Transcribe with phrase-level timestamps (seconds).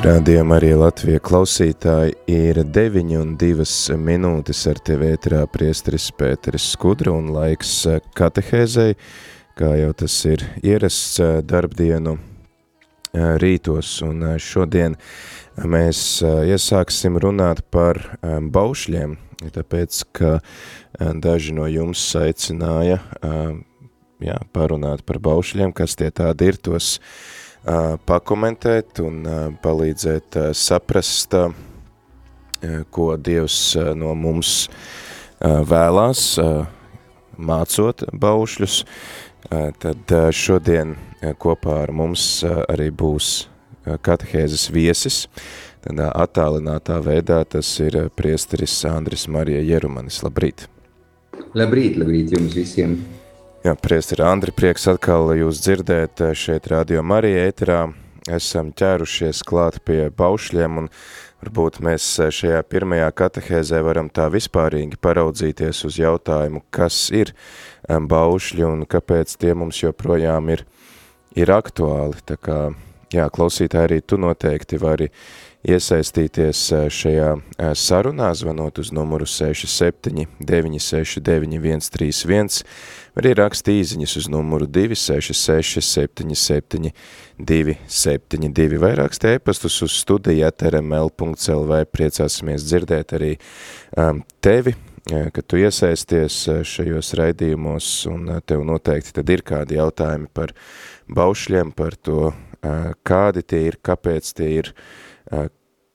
[0.00, 7.12] Rādījumā arī Latvija klausītāji ir 9 un 2 minūtes ar tevi ētrā priesteris Pēteris Skudra
[7.12, 7.74] un laiks
[8.16, 8.94] katehēzei,
[9.60, 12.14] kā jau tas ir ierasts darbdienu
[13.12, 13.90] rītos.
[14.06, 14.96] Un šodien
[15.60, 19.18] mēs iesāksim runāt par baušļiem,
[19.52, 20.38] tāpēc, ka
[20.96, 23.02] daži no jums aicināja
[24.24, 26.96] jā, parunāt par baušļiem, kas tie tādi ir tos
[28.06, 29.24] pakomentēt un
[29.62, 31.36] palīdzēt saprast,
[32.90, 34.68] ko Dievs no mums
[35.40, 36.24] vēlās,
[37.40, 38.80] mācot baušļus,
[39.80, 40.96] tad šodien
[41.40, 43.48] kopā ar mums arī būs
[43.84, 45.22] katehēzes viesis,
[45.84, 50.20] tādā attālinātā veidā tas ir priesteris Andris Marija Jerumanis.
[50.24, 50.68] Labrīt!
[51.56, 53.00] Labrīt, labrīt jums visiem!
[53.60, 57.80] Jā, priesteri Andri, prieks atkal jūs dzirdēt šeit Radio Marija ēterā.
[58.32, 60.86] Esam ķērušies klāt pie baušļiem un
[61.42, 67.34] varbūt mēs šajā pirmajā katehēzē varam tā vispārīgi paraudzīties uz jautājumu, kas ir
[67.84, 70.64] baušļi un kāpēc tie mums joprojām ir,
[71.36, 72.16] ir aktuāli.
[72.24, 72.58] Tā kā,
[73.12, 75.12] jā, klausītāji arī tu noteikti vari
[75.66, 76.62] iesaistīties
[76.94, 77.30] šajā
[77.76, 82.62] sarunā, zvanot uz numuru 67 969 131,
[83.14, 86.92] var arī rakst īziņas uz numuru 266 77
[87.38, 93.34] 272, vai rakst ēpastus uz studijāt rml.lv, priecāsimies dzirdēt arī
[93.96, 94.76] um, tevi,
[95.08, 100.52] ka tu iesaisties šajos raidījumos, un tev noteikti tad ir kādi jautājumi par
[101.10, 102.30] baušļiem, par to,
[103.06, 104.74] kādi tie ir, kāpēc tie ir,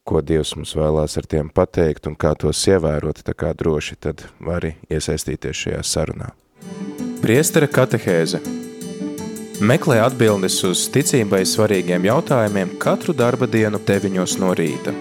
[0.06, 4.28] ko Dievs mums vēlās ar tiem pateikt un kā tos ievērot, tā kā droši tad
[4.40, 6.30] vari iesaistīties šajā sarunā.
[7.24, 8.42] Priestera katehēze
[9.66, 14.92] Meklē atbildes uz ticībai svarīgiem jautājumiem katru darba dienu 9 no rīta.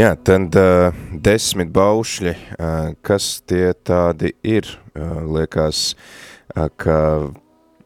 [0.00, 4.66] Jā, tad uh, desmit baušļi, uh, kas tie tādi ir,
[4.96, 6.98] uh, liekas, uh, ka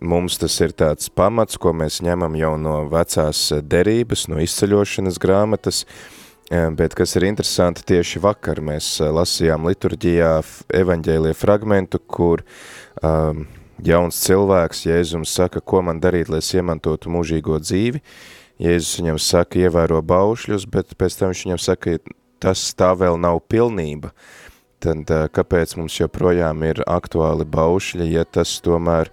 [0.04, 5.84] mums tas ir tāds pamats, ko mēs ņemam jau no vecās derības, no izceļošanas grāmatas,
[5.84, 10.32] uh, bet kas ir interesanti, tieši vakar mēs uh, lasījām liturģijā
[10.82, 13.44] evaņģēlie fragmentu, kur uh,
[13.84, 18.02] jauns cilvēks, Jēzums saka, ko man darīt, lai es iemantotu mūžīgo dzīvi,
[18.62, 21.96] Jēzus viņam saka, ievēro baušļus, bet pēc tam viņš viņam saka,
[22.42, 24.12] tas tā vēl nav pilnība.
[24.84, 29.08] Tad kāpēc mums joprojām ir aktuāli baušļi, ja tas tomēr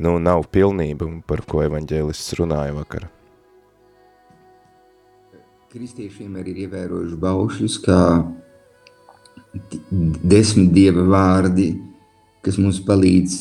[0.00, 3.10] nu, nav pilnība, par ko evaņģēlists runāja vakar?
[5.72, 8.00] Kristiešiem arī ir ievērojuši baušļus, kā
[10.32, 11.74] desmit dieva vārdi,
[12.44, 13.36] kas mums palīdz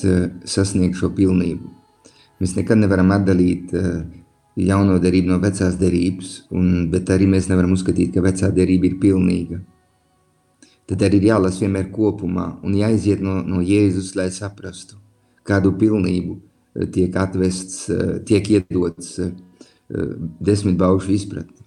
[0.47, 1.71] sasniegt šo pilnību.
[2.41, 4.01] Mēs nekad nevaram atdalīt uh,
[4.59, 8.97] jauno derību no vecās derības, un, bet arī mēs nevaram uzskatīt, ka vecā derība ir
[9.01, 9.61] pilnīga.
[10.91, 14.97] Tad arī ir jālas vienmēr kopumā un jāiziet no, no Jēzus, lai saprastu,
[15.47, 19.29] kādu pilnību eh, tiek atvests, eh, tiek iedots eh,
[20.43, 21.63] desmit baušu izpratni.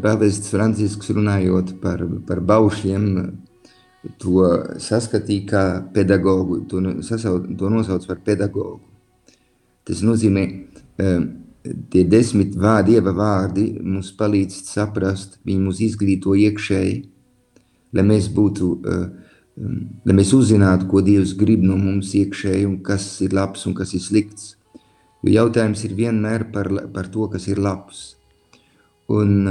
[0.00, 3.04] Pāvests Francisks runājot par, par baušiem,
[4.20, 4.48] to
[4.80, 5.62] saskatīja kā
[5.92, 8.80] pedagogu, to, sasauc, to nosauc par pedagogu.
[9.88, 10.44] Tas nozīmē,
[11.92, 17.00] tie desmit vārdi, dieva vārdi mums palīdz saprast, viņi mūs izglīto iekšēji,
[17.96, 22.78] lai mēs būtu, uh, um, lai mēs uzzinātu, ko Dievs grib no mums iekšēji un
[22.86, 24.54] kas ir labs un kas ir slikts.
[25.22, 28.14] Jo jautājums ir vienmēr par, par to, kas ir labs.
[29.10, 29.50] Un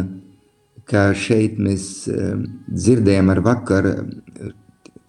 [0.90, 3.92] kā šeit mēs um, dzirdējām ar vakar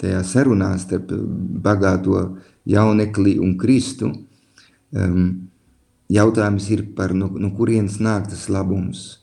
[0.00, 1.12] tajā sarunā starp
[1.65, 2.25] bagāto
[2.69, 4.12] jaunekli un Kristu,
[4.97, 5.31] um,
[6.11, 9.19] Jautājums ir par, no, no kurienes nāk tas labums.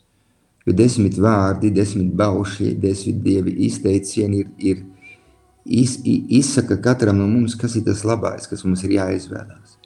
[0.67, 4.81] Jo desmit vārdi, desmit bauši, desmit dievi izteicieni ir, ir
[5.63, 9.77] iz, izsaka katram no mums, kas ir tas labais, kas mums ir jāizvēlās.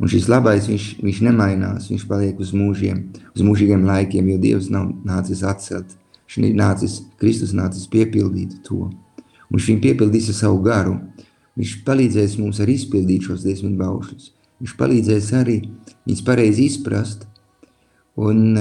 [0.00, 3.02] Un šis labais, viņš, viņš nemainās, viņš paliek uz mūžiem,
[3.34, 5.96] uz mūžīgiem laikiem, jo Dievs nav nācis atcelt.
[6.28, 8.88] Viņš nācis, Kristus nācis piepildīt to.
[9.50, 10.94] Viņš viņu piepildīs ar savu garu.
[11.58, 14.30] Viņš palīdzēs mums arī izpildīt šos desmit baušļus.
[14.60, 15.58] Viņš palīdzēs arī
[16.06, 17.26] viņus pareizi izprast
[18.20, 18.54] un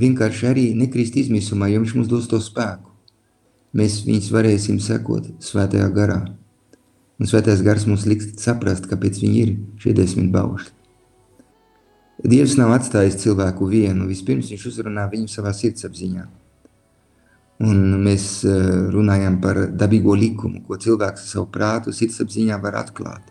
[0.00, 2.90] vienkārši arī nekrist izmisumā, jo viņš mums dos to spēku.
[3.74, 6.20] Mēs viņus varēsim sekot svētajā garā.
[7.18, 9.52] Un svētais gars mums liks saprast, kāpēc viņi ir
[9.82, 10.72] šie desmit baušļi.
[12.24, 14.06] Dievs nav atstājis cilvēku vienu.
[14.08, 16.24] Vispirms viņš uzrunā viņu savā sirdsapziņā.
[17.64, 18.54] Un mēs eh,
[18.94, 23.30] runājam par dabīgo likumu, ko cilvēks savu prātu sirdsapziņā var atklāt.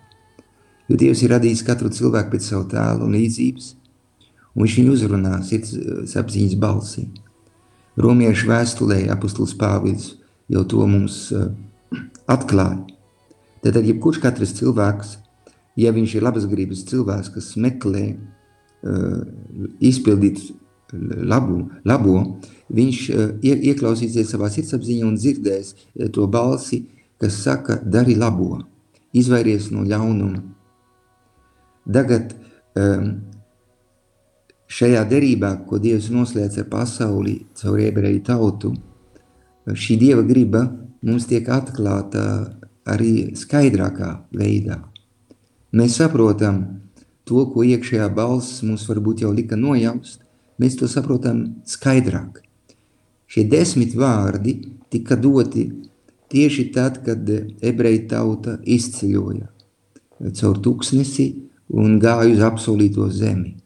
[0.87, 3.69] Jo Dievs ir radījis katru cilvēku pēc savu tēlu un līdzības,
[4.59, 7.07] viņš viņu uzrunā sirdsapziņas balsī.
[7.97, 10.13] Romiešu vēstulē apustulis Pāvils
[10.51, 11.51] jau to mums uh,
[12.29, 12.81] atklāja.
[13.63, 15.17] Tad, jebkurš katrs cilvēks,
[15.79, 19.21] ja viņš ir labas gribas cilvēks, kas meklē uh,
[19.79, 20.41] izpildīt
[20.93, 22.17] labu, labo,
[22.73, 25.73] viņš uh, ieklausīsies savā sirdsapziņā un dzirdēs
[26.13, 26.83] to balsi,
[27.21, 28.57] kas saka, dari labo,
[29.15, 30.41] izvairies no ļaunuma.
[31.93, 32.33] Tagad
[32.79, 33.32] um,
[34.73, 38.73] šajā derībā, ko Dievs noslēdz ar pasauli caur ebreju tautu,
[39.67, 40.65] šī Dieva griba
[41.05, 42.23] mums tiek atklāta
[42.89, 44.81] arī skaidrākā veidā.
[45.73, 46.63] Mēs saprotam
[47.27, 50.21] to, ko iekšējā balss mums varbūt jau lika nojaust,
[50.59, 52.41] mēs to saprotam skaidrāk.
[53.29, 54.59] Šie desmit vārdi
[54.93, 55.65] tika doti
[56.33, 57.29] tieši tad, kad
[57.61, 59.49] ebreja tauta izceļoja
[60.37, 61.27] caur tuksnesi
[61.73, 63.62] un gāja uz apsolīto zemi.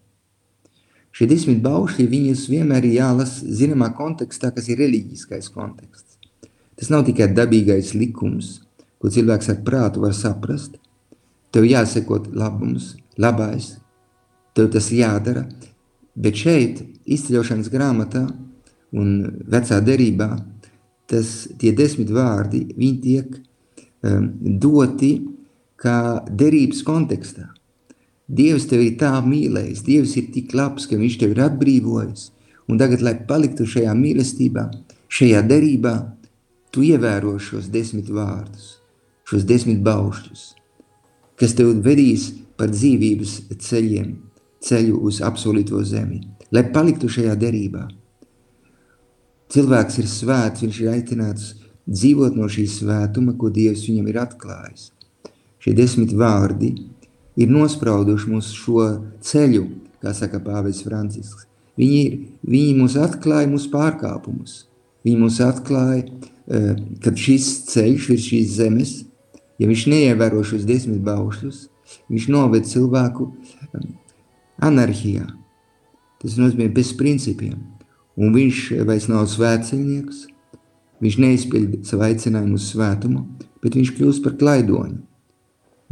[1.18, 6.20] Šie desmit baušļi viņus vienmēr ir jālas zināmā kontekstā, kas ir reliģiskais konteksts.
[6.78, 8.60] Tas nav tikai dabīgais likums,
[9.02, 10.76] ko cilvēks ar prātu var saprast.
[11.50, 13.72] Tev jāsekot labums, labais,
[14.54, 15.48] tev tas jādara,
[16.14, 18.28] bet šeit izceļošanas grāmatā
[18.94, 19.18] un
[19.50, 20.30] vecā derībā
[21.10, 23.34] tas tie desmit vārdi, viņi tiek
[24.06, 24.30] um,
[24.62, 25.16] doti
[25.82, 27.57] kā derības kontekstā.
[28.28, 32.32] Dievs tevi ir tā mīlējis, Dievs ir tik labs, ka viņš tevi ir atbrīvojis.
[32.68, 34.66] Un tagad, lai paliktu šajā mīlestībā,
[35.08, 35.96] šajā derībā,
[36.76, 38.82] tu ievēro šos desmit vārdus,
[39.28, 40.44] šos desmit baušļus,
[41.40, 44.12] kas tev vedīs par dzīvības ceļiem,
[44.68, 46.20] ceļu uz apsolīto zemi,
[46.52, 47.86] lai paliktu šajā derībā.
[49.48, 51.48] Cilvēks ir svēts, viņš ir aicināts
[51.88, 54.90] dzīvot no šī svētuma, ko Dievs viņam ir atklājis.
[55.64, 56.74] Šie desmit vārdi
[57.38, 58.88] ir nosprauduši mūsu šo
[59.26, 59.68] ceļu,
[60.02, 61.46] kā saka Pāvils Francisks.
[61.78, 62.18] Viņi, ir,
[62.50, 64.64] viņi mums atklāja mūsu pārkāpumus.
[65.06, 66.04] Viņi mums atklāja,
[66.50, 66.74] eh,
[67.04, 68.94] ka šis ceļš ir šīs zemes,
[69.62, 71.68] ja viņš neievēro šos desmit baušļus,
[72.10, 73.90] viņš noved cilvēku eh,
[74.58, 75.28] anarhijā.
[76.18, 77.60] Tas nozīmē bez principiem.
[78.18, 80.24] Un viņš vairs nav svētceļnieks,
[81.06, 83.28] viņš neizpild savu aicinājumu uz svētumu,
[83.62, 85.04] bet viņš kļūst par klaidoņu.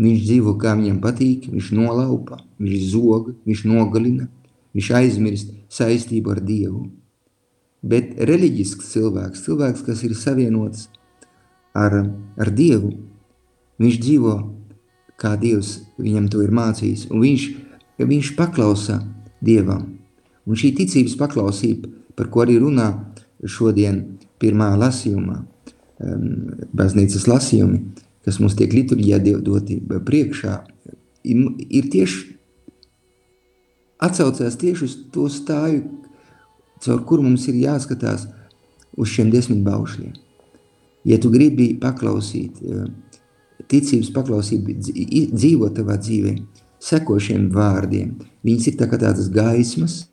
[0.01, 4.27] Viņš dzīvo kā viņam patīk, viņš nolaupa, viņš zog, viņš nogalina,
[4.75, 6.89] viņš aizmirst saistību ar Dievu.
[7.85, 10.89] Bet reliģisks cilvēks, cilvēks, kas ir savienots
[11.77, 12.01] ar,
[12.35, 12.91] ar Dievu,
[13.79, 14.35] viņš dzīvo
[15.21, 17.45] kā Dievs viņam to ir mācījis, un viņš,
[18.01, 18.99] viņš paklausa
[19.43, 19.93] Dievam.
[20.45, 22.91] Un šī ticības paklausība, par ko arī runā
[23.49, 24.01] šodien
[24.41, 26.25] pirmā lasījumā, um,
[26.75, 27.81] baznīcas lasījumi,
[28.25, 30.55] kas mums tiek liturģijā doti priekšā,
[31.25, 32.35] ir tieši
[34.05, 35.83] atsaucās tieši uz to stāju,
[36.83, 38.27] caur kuru mums ir jāskatās
[38.97, 40.13] uz šiem desmit baušļiem.
[41.05, 42.85] Ja tu gribi paklausīt, eh,
[43.69, 44.75] ticības paklausību
[45.33, 46.35] dzīvot tavā dzīvē,
[46.79, 48.15] seko šiem vārdiem.
[48.43, 50.05] Viņas ir tā kā tādas gaismas,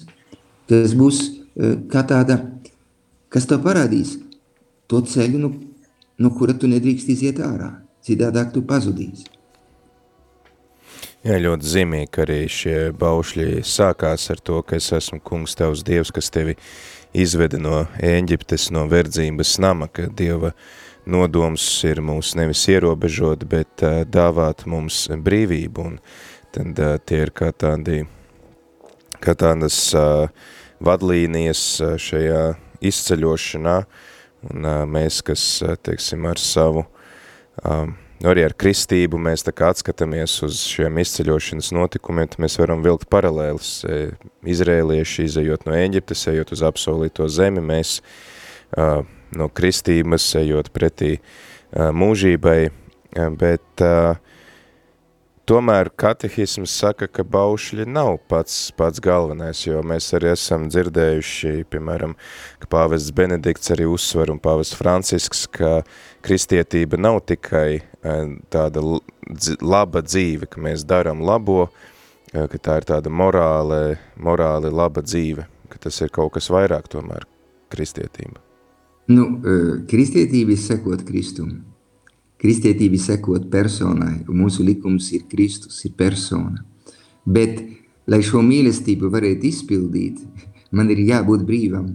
[0.68, 2.38] kas būs eh, kā tāda,
[3.28, 4.18] kas tev parādīs
[4.86, 5.54] to ceļu, no,
[6.18, 9.30] no kura tu nedrīkst iziet ārā citādāk tu pazudīsi.
[11.22, 16.10] Jā, ļoti zīmīgi, arī šie baušļi sākās ar to, ka es esmu kungs tavs dievs,
[16.10, 16.56] kas tevi
[17.14, 20.50] izveda no Ēģiptes, no verdzības nama, ka dieva
[21.06, 26.00] nodoms ir mūs nevis ierobežot, bet uh, dāvāt mums brīvību, un
[26.54, 28.02] tad uh, tie ir kā tādi,
[29.22, 30.26] kā tādas uh,
[30.82, 32.42] vadlīnijas uh, šajā
[32.82, 33.76] izceļošanā,
[34.50, 36.88] un uh, mēs, kas, uh, teiksim, ar savu
[37.60, 37.94] um,
[38.28, 43.08] arī ar kristību mēs tā kā atskatāmies uz šiem izceļošanas notikumiem, tad mēs varam vilkt
[43.12, 43.72] paralēlis.
[43.84, 44.02] E,
[44.54, 48.00] izrēlieši izējot no Eģiptes, ejot uz apsolīto zemi, mēs
[48.76, 49.02] uh,
[49.38, 52.58] no kristības ejot pretī uh, mūžībai,
[53.38, 54.16] bet uh,
[55.48, 62.14] tomēr katehisms saka, ka baušļi nav pats, pats galvenais, jo mēs arī esam dzirdējuši, piemēram,
[62.62, 65.80] ka pāvests Benedikts arī uzsver un pāvests Francisks, ka
[66.24, 67.82] kristietība nav tikai
[68.52, 68.84] tāda
[69.62, 71.66] laba dzīve, ka mēs daram labo,
[72.32, 77.26] ka tā ir tāda morāli, morāli laba dzīve, ka tas ir kaut kas vairāk tomēr
[77.72, 78.38] kristietība.
[79.10, 79.26] Nu,
[79.90, 81.71] kristietība ir sekot Kristumu.
[82.42, 86.64] Kristietība sekot personai, un mūsu likums ir Kristus, ir persona.
[87.22, 87.60] Bet,
[88.10, 90.18] lai šo mīlestību varētu izpildīt,
[90.74, 91.92] man ir jābūt brīvam.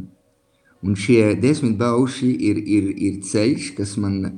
[0.87, 4.31] Un šie desmit bauši ir, ir, ir ceļš, kas man uh,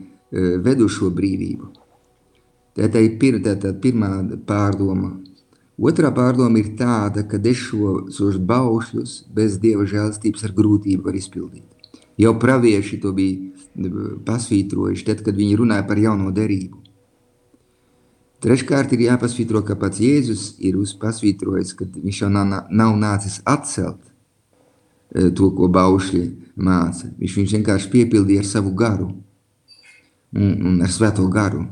[0.65, 1.69] ved uz šo brīvību.
[2.79, 4.09] Tā ir pir, tā, tā pirmā
[4.47, 5.17] pārdoma.
[5.79, 11.15] Otrā pārdoma ir tāda, ka es šo, šos baušļus bez dieva žēlstības ar grūtību var
[11.15, 11.67] izpildīt.
[12.19, 13.48] Jau pravieši to bija
[14.25, 16.81] pasvītrojuši, tad, kad viņi runāja par jauno derību.
[18.39, 23.99] Treškārt ir jāpasvītro, ka pats Jēzus ir pasvītrojis, ka viņš jau nav, nav nācis atcelt
[25.11, 26.23] e, to, ko baušļi
[26.55, 27.09] māca.
[27.19, 29.09] Viņš, viņš vienkārši piepildīja ar savu garu
[30.31, 31.65] un, un ar svēto garu.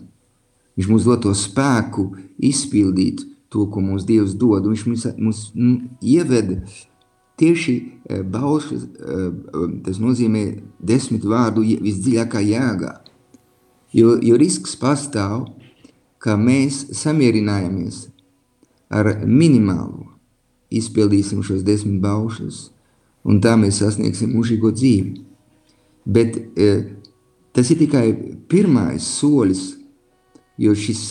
[0.77, 4.67] Viņš mums dod to spēku izpildīt to, ko mums Dievs dod.
[4.67, 6.59] Viņš mums, mums nu, ieveda
[7.37, 10.43] Tieši e, baušas, e, e, tas nozīmē
[10.81, 12.93] desmit vārdu visdziļākā jēgā.
[13.93, 15.45] Jo, jo risks pastāv,
[16.17, 18.07] ka mēs samierinājamies
[18.89, 20.07] ar minimālo,
[20.73, 22.71] izpildīsim šos desmit baušas,
[23.21, 25.21] un tā mēs sasniegsim mūžīgo dzīvi.
[26.09, 26.39] Bet
[27.53, 28.05] tas ir tikai
[28.49, 29.75] pirmais solis,
[30.57, 31.03] jo, šis,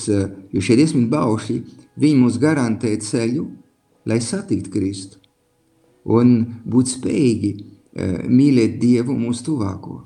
[0.50, 1.61] jo šie desmit bauši,
[2.00, 3.47] viņi mums garantē ceļu,
[4.09, 5.23] lai satiktu Kristu
[6.06, 6.36] un
[6.66, 10.00] būt spējīgi uh, mīlēt Dievu mūsu tuvāko.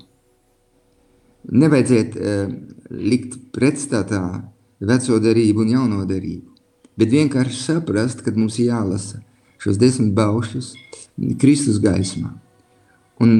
[1.51, 2.53] Nevajadzētu uh,
[2.91, 4.23] likt pretstatā
[4.81, 6.47] veco derību un jauno derību,
[6.97, 9.21] bet vienkārši saprast, ka mums jālasa
[9.61, 10.73] šos desmit baušus
[11.41, 12.31] Kristus gaismā.
[13.21, 13.35] Un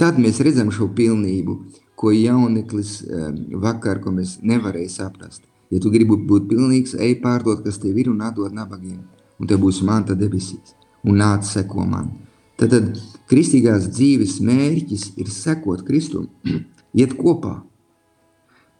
[0.00, 1.58] tad mēs redzam šo pilnību,
[1.96, 3.28] ko jauneklis uh,
[3.60, 5.44] vakar, ko mēs nevarēja saprast.
[5.72, 9.00] Ja tu gribi būt pilnīgs, ej pārdot, kas tev ir un atdot nabagiem,
[9.40, 10.76] un tev būs manta debesīs
[11.06, 12.10] un nāc seko man.
[12.56, 12.96] Tad, tad
[13.30, 16.28] kristīgās dzīves mērķis ir sekot Kristum,
[17.00, 17.58] iet kopā.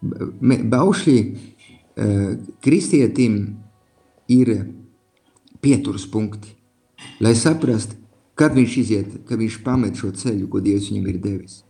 [0.03, 2.33] Baušļi eh,
[2.65, 3.39] kristietim
[4.33, 4.53] ir
[5.65, 6.53] pieturas punkti,
[7.21, 7.97] lai saprast,
[8.37, 11.63] kad viņš iziet, kad viņš pamet šo ceļu, ko Dievs viņam ir devis.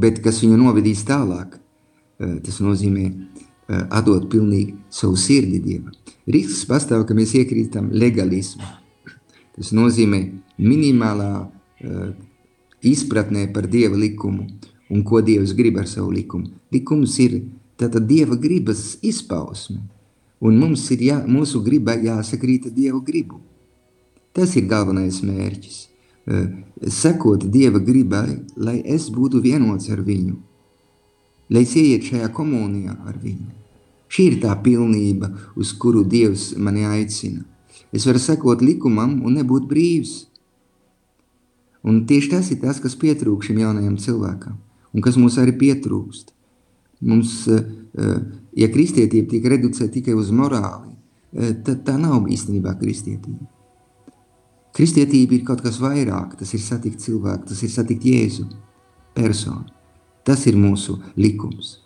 [0.00, 5.96] Bet kas viņu novedīs tālāk, eh, tas nozīmē eh, atdot pilnīgi savu sirdi Dievam.
[6.30, 8.79] Risks pastāv, ka mēs iekrītam legalismu
[9.60, 10.22] Tas nozīmē
[10.56, 12.12] minimālā uh,
[12.80, 14.46] izpratnē par Dieva likumu
[14.90, 16.48] un ko Dievs grib ar savu likumu.
[16.72, 17.42] Likums ir
[17.76, 19.82] tātad Dieva gribas izpausme,
[20.40, 23.42] un mums ir jā, mūsu griba jāsakrīta Dieva gribu.
[24.32, 25.78] Tas ir galvenais mērķis.
[26.24, 26.48] Uh,
[26.88, 30.38] sekot Dieva gribai, lai es būtu vienots ar viņu,
[31.52, 33.52] lai es ieiet šajā komunijā ar viņu.
[34.10, 37.44] Šī ir tā pilnība, uz kuru Dievs mani aicina.
[37.92, 40.30] Es varu sekot likumam un nebūt brīvs.
[41.82, 44.58] Un tieši tas ir tas, kas pietrūkst šim jaunajam cilvēkam,
[44.92, 46.34] un kas mums arī pietrūkst.
[47.00, 47.62] Mums, eh,
[47.96, 48.18] eh,
[48.60, 50.92] ja kristietība tiek reducēta tikai uz morāli,
[51.32, 53.48] eh, tad tā nav īstenībā kristietība.
[54.76, 58.46] Kristietība ir kaut kas vairāk, tas ir satikt cilvēku, tas ir satikt Jēzu
[59.14, 59.64] personu.
[60.22, 61.78] Tas ir mūsu likums.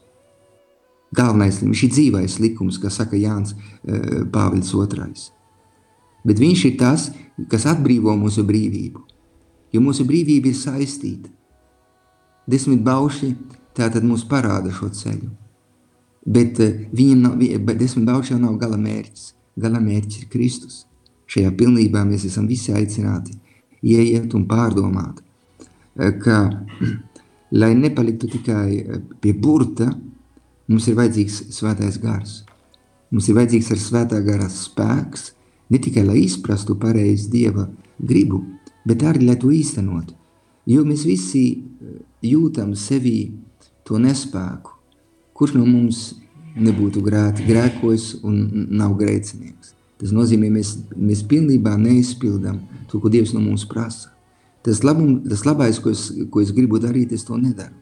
[1.15, 3.55] Galvenais, šī dzīvais likums, kā saka Jānis
[3.87, 5.31] Pāvils II.
[6.25, 7.11] Bet viņš ir tas,
[7.51, 9.03] kas atbrīvo mūsu brīvību.
[9.75, 11.31] Jo mūsu brīvība ir saistīta.
[12.47, 13.33] Desmit bauši
[13.77, 15.31] tātad mums parāda šo ceļu.
[16.25, 19.33] Bet uh, viņam nav, bet desmit bauši jau nav gala mērķis.
[19.61, 20.85] Gala mērķis ir Kristus.
[21.31, 23.37] Šajā pilnībā mēs esam visi aicināti
[23.85, 26.39] ieiet un pārdomāt, uh, ka,
[27.61, 29.91] lai nepaliktu tikai eh, pie burta,
[30.71, 32.41] mums ir vajadzīgs svētais gars.
[33.13, 35.34] Mums ir vajadzīgs ar svētā gara spēks,
[35.71, 37.69] Ne tikai lai izprastu pareizi Dieva
[37.99, 38.43] gribu,
[38.85, 40.15] bet arī lai to īstenotu.
[40.69, 43.33] Jo mēs visi eh, jūtam sevī
[43.85, 44.73] to nespēku.
[45.35, 46.15] Kurš no mums
[46.55, 49.75] nebūtu grēti, grēkojis un nav grēcinieks?
[50.01, 54.13] Tas nozīmē, mēs, mēs pilnībā neizpildām to, ko Dievs no mums prasa.
[54.65, 57.75] Tas, labum, tas labais, ko es, ko es gribu darīt, es to nedaru.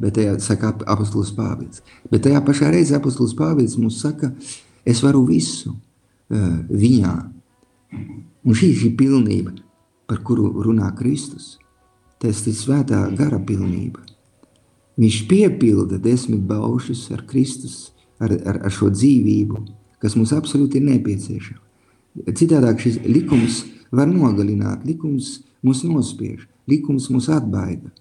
[0.00, 1.84] Bet tajā saka apostols Pāvils.
[2.10, 4.32] Bet tajā pašā reizē apostols Pāvils mums saka,
[4.88, 5.74] es varu visu
[6.30, 7.14] viņā.
[8.40, 9.54] Un šī ir šī pilnība,
[10.08, 11.56] par kuru runā Kristus.
[12.20, 14.02] Tas ir svētā gara pilnība.
[15.00, 19.62] Viņš piepilda desmit baušus ar Kristus, ar, ar, ar šo dzīvību,
[20.02, 21.62] kas mums absolūti ir nepieciešama.
[22.36, 23.62] Citādāk šis likums
[23.94, 27.92] var nogalināt, likums mūs nospiež, likums mūs atbaida.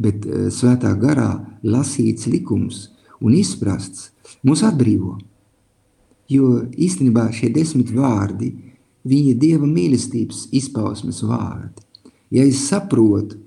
[0.00, 1.30] Bet uh, svētā garā
[1.62, 2.88] lasīts likums
[3.20, 4.10] un izprasts
[4.46, 5.18] mūs atbrīvo.
[6.30, 8.52] Jo īstenībā šie desmit vārdi,
[9.10, 11.82] viņi ir Dieva mīlestības izpausmes vārdi.
[12.30, 13.40] Ja es saprotu,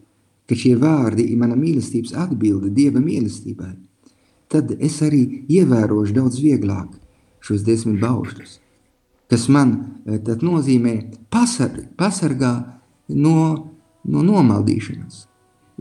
[0.50, 3.72] ka šie vārdi ir mana mīlestības atbilde Dieva mīlestībai,
[4.52, 6.92] tad es arī ievērošu daudz vieglāk
[7.44, 8.58] šos desmit baušļus,
[9.32, 9.74] kas man
[10.06, 10.96] eh, tad nozīmē
[11.34, 12.54] pasar, pasargā
[13.16, 13.38] no,
[14.04, 15.24] no nomaldīšanas.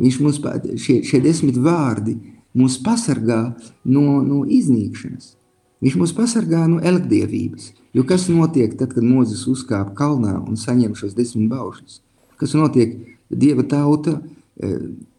[0.02, 0.38] Viņš mums,
[0.80, 2.16] šie, šie desmit vārdi
[2.56, 3.42] mūs pasargā
[3.84, 5.34] no, no iznīkšanas.
[5.82, 7.72] Viņš mūs pasargā no elgdievības.
[7.92, 11.98] Jo kas notiek tad, kad Mozus uzkāp kalnā un saņem šos desmit baušļus?
[12.38, 13.00] Kas notiek?
[13.32, 14.18] Dieva tauta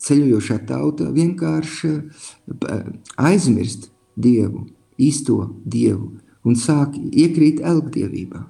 [0.03, 1.93] ceļojošā tauta vienkārši
[3.17, 4.67] aizmirst Dievu,
[5.01, 6.11] īsto Dievu
[6.45, 8.43] un sāk iekrīt elgdievībā.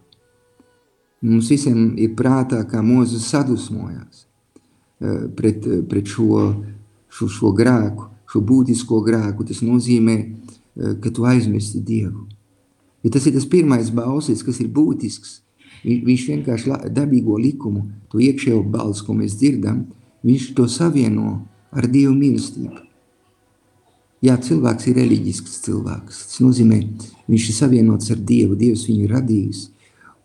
[1.23, 4.25] Mums visiem ir prātā, kā Mozus sadusmojās
[5.37, 6.49] pret, pret šo,
[7.07, 9.47] šo, šo grēku, šo būtisko grēku.
[9.47, 10.42] Tas nozīmē, ka
[10.75, 12.27] tu aizmirsti Dievu.
[13.03, 15.41] Ja tas ir tas pirmais balsis, kas ir būtisks,
[15.83, 19.83] viņš vienkārši dabīgo likumu, to iekšējo balsu, ko mēs dzirdam,
[20.23, 21.41] viņš to savieno
[21.73, 22.83] ar Dievu mīlestību.
[24.23, 26.19] Jā, cilvēks ir reliģisks cilvēks.
[26.29, 26.77] Tas nozīmē,
[27.27, 29.65] viņš ir savienots ar Dievu, Dievs viņu ir radījis,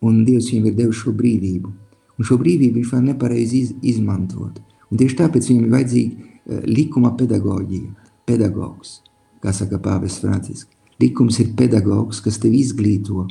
[0.07, 1.73] un Dievs viņam ir devis šo brīvību.
[2.19, 4.61] Un šo brīvību viņš var nepareizi iz, izmantot.
[4.89, 7.91] Un tieši tāpēc viņam ir vajadzīga uh, likuma pedagoģija,
[8.29, 9.01] pedagogs,
[9.43, 10.71] kā saka pāvis Francisks.
[10.99, 13.29] Likums ir pedagogs, kas tev izglīto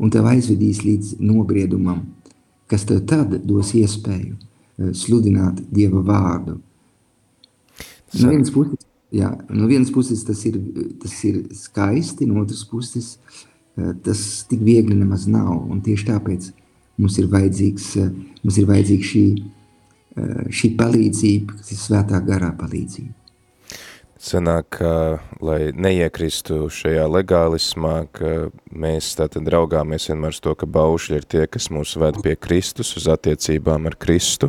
[0.00, 2.00] un tev aizvedīs līdz nobriedumam,
[2.70, 4.38] kas tev tad dos iespēju
[4.74, 6.58] Eh, sludināt Dieva vārdu.
[8.18, 10.58] No vienas puses, jā, no vienas puses tas, ir,
[11.02, 14.18] tas ir skaisti, no otras puses eh, tas
[14.50, 15.52] tik viegli nemaz nav.
[15.70, 16.48] Un tieši tāpēc
[16.98, 18.10] mums ir, vajadzīgs, eh,
[18.42, 19.26] mums ir vajadzīga šī,
[20.54, 23.23] šī palīdzība, kas ir svētā garā palīdzība.
[24.24, 24.90] Sanāk, ka,
[25.44, 28.30] lai neiekristu šajā legālismā, ka
[28.72, 32.94] mēs tātad raugāmies vienmēr uz to, ka baušļi ir tie, kas mūs ved pie Kristus,
[32.96, 34.48] uz attiecībām ar Kristu,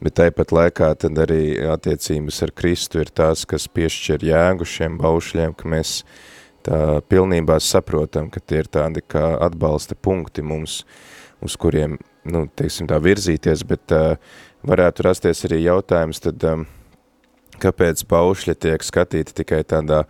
[0.00, 5.52] bet tāpat laikā tad arī attiecības ar Kristu ir tās, kas piešķir jēgu šiem baušļiem,
[5.58, 5.98] ka mēs
[6.64, 6.78] tā
[7.12, 10.78] pilnībā saprotam, ka tie ir tādi kā atbalsta punkti mums,
[11.44, 14.16] uz kuriem, nu, teiksim tā virzīties, bet uh,
[14.64, 16.64] varētu rasties arī jautājums, tad um,
[17.62, 20.04] kāpēc paušļi tiek skatīti tikai tādā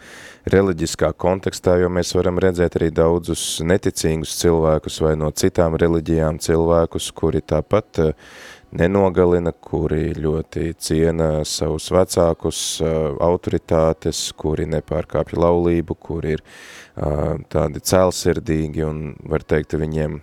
[0.50, 7.10] reliģiskā kontekstā, jo mēs varam redzēt arī daudzus neticīgus cilvēkus vai no citām reliģijām cilvēkus,
[7.16, 8.32] kuri tāpat eh,
[8.74, 17.84] nenogalina, kuri ļoti ciena savus vecākus, eh, autoritātes, kuri nepārkāpja laulību, kuri ir eh, tādi
[17.92, 20.20] cēlsirdīgi un var teikt, viņiem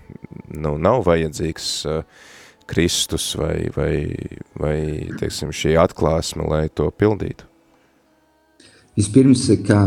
[0.61, 2.29] nu, nav vajadzīgs uh,
[2.69, 3.93] Kristus vai, vai,
[4.59, 4.77] vai
[5.19, 7.47] teiksim, šī atklāsme, lai to pildītu?
[8.97, 9.81] Vispirms, kā,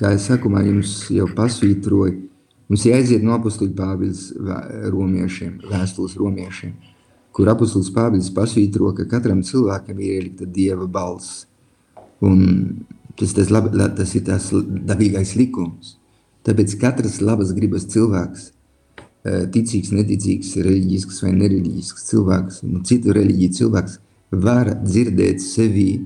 [0.00, 2.16] kā es sakumā jums jau pasvītroju,
[2.70, 4.24] mums jāiziet no apustuļu pāvils
[4.92, 6.72] romiešiem, vēstules romiešiem,
[7.32, 11.46] kur apustulis pāvils pasvītro, ka katram cilvēkam ir ielikta Dieva balss.
[12.22, 12.42] Un
[13.18, 15.96] tas, tas, lab, tas ir tas dabīgais likums.
[16.42, 18.50] Tāpēc katrs labas gribas cilvēks
[19.22, 23.98] ticīgs, neticīgs, reliģisks vai nereliģisks cilvēks, nu, citu reliģiju cilvēks
[24.42, 26.00] var dzirdēt sevī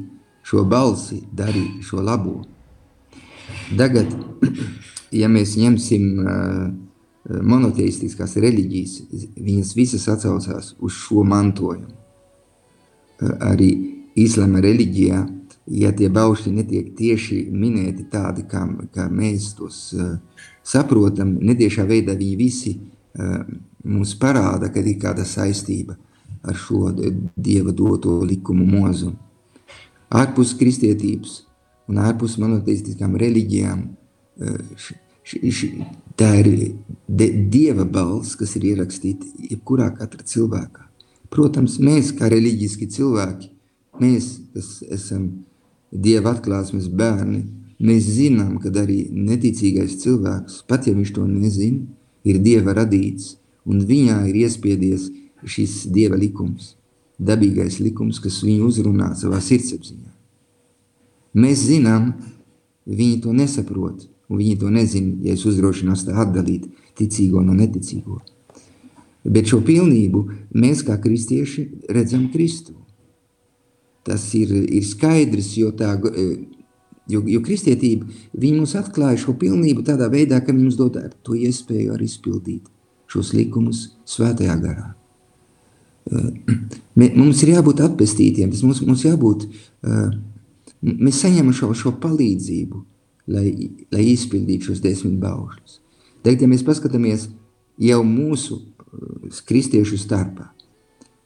[0.47, 2.43] šo balsi, darīt šo labo.
[3.77, 4.13] Tagad,
[5.21, 6.11] ja mēs ņemsim
[7.27, 8.99] monoteistiskās reliģijas,
[9.41, 11.95] viņas visas atsaucās uz šo mantojumu.
[13.43, 13.71] Arī
[14.21, 15.23] islama reliģijā,
[15.73, 19.81] ja tie baušļi netiek tieši minēti tādi, kā, kā mēs tos
[20.67, 25.97] saprotam, netiešā veidā viņi visi uh, mums parāda, ka ir kāda saistība
[26.47, 26.91] ar šo
[27.37, 29.13] Dieva doto likumu mozu.
[30.11, 31.41] Ārpus kristietības
[31.91, 33.83] un ārpus monoteistiskām reliģijām
[34.77, 35.71] š,
[36.19, 36.51] tā ir
[37.51, 40.87] Dieva balss, kas ir ierakstīta jebkurā katra cilvēkā.
[41.33, 43.51] Protams, mēs kā reliģiski cilvēki,
[44.03, 45.29] mēs, kas esam
[45.91, 47.43] Dieva atklāsmes bērni,
[47.83, 51.85] mēs zinām, ka arī neticīgais cilvēks, pat ja viņš to nezina,
[52.27, 53.37] ir Dieva radīts,
[53.67, 55.09] un viņā ir iespiedies
[55.47, 56.75] šis Dieva likums,
[57.19, 60.13] dabīgais likums, kas viņu uzrunā savā sirdsapziņā.
[61.37, 62.15] Mēs zinām,
[62.89, 68.23] viņi to nesaprot, un viņi to nezina, ja es uzdrošinos tā atdalīt ticīgo no neticīgo.
[69.27, 70.23] Bet šo pilnību
[70.55, 72.77] mēs kā kristieši redzam Kristu.
[74.07, 75.97] Tas ir, ir skaidrs, jo tā,
[77.07, 78.09] Jo, jo kristietība,
[78.43, 82.67] mums atklāja šo pilnību tādā veidā, ka mums dod to iespēju arī izpildīt
[83.11, 84.89] šos likumus svētajā garā.
[86.97, 89.43] Mums ir jābūt atpestītiem, tas mums, mums jābūt,
[90.87, 92.79] mēs saņemam šo, šo palīdzību,
[93.35, 93.51] lai,
[93.93, 95.81] lai izpildītu šos desmit baušļus.
[96.23, 97.27] Tagad, ja mēs paskatāmies
[97.83, 98.61] jau mūsu
[99.51, 100.47] kristiešu starpā,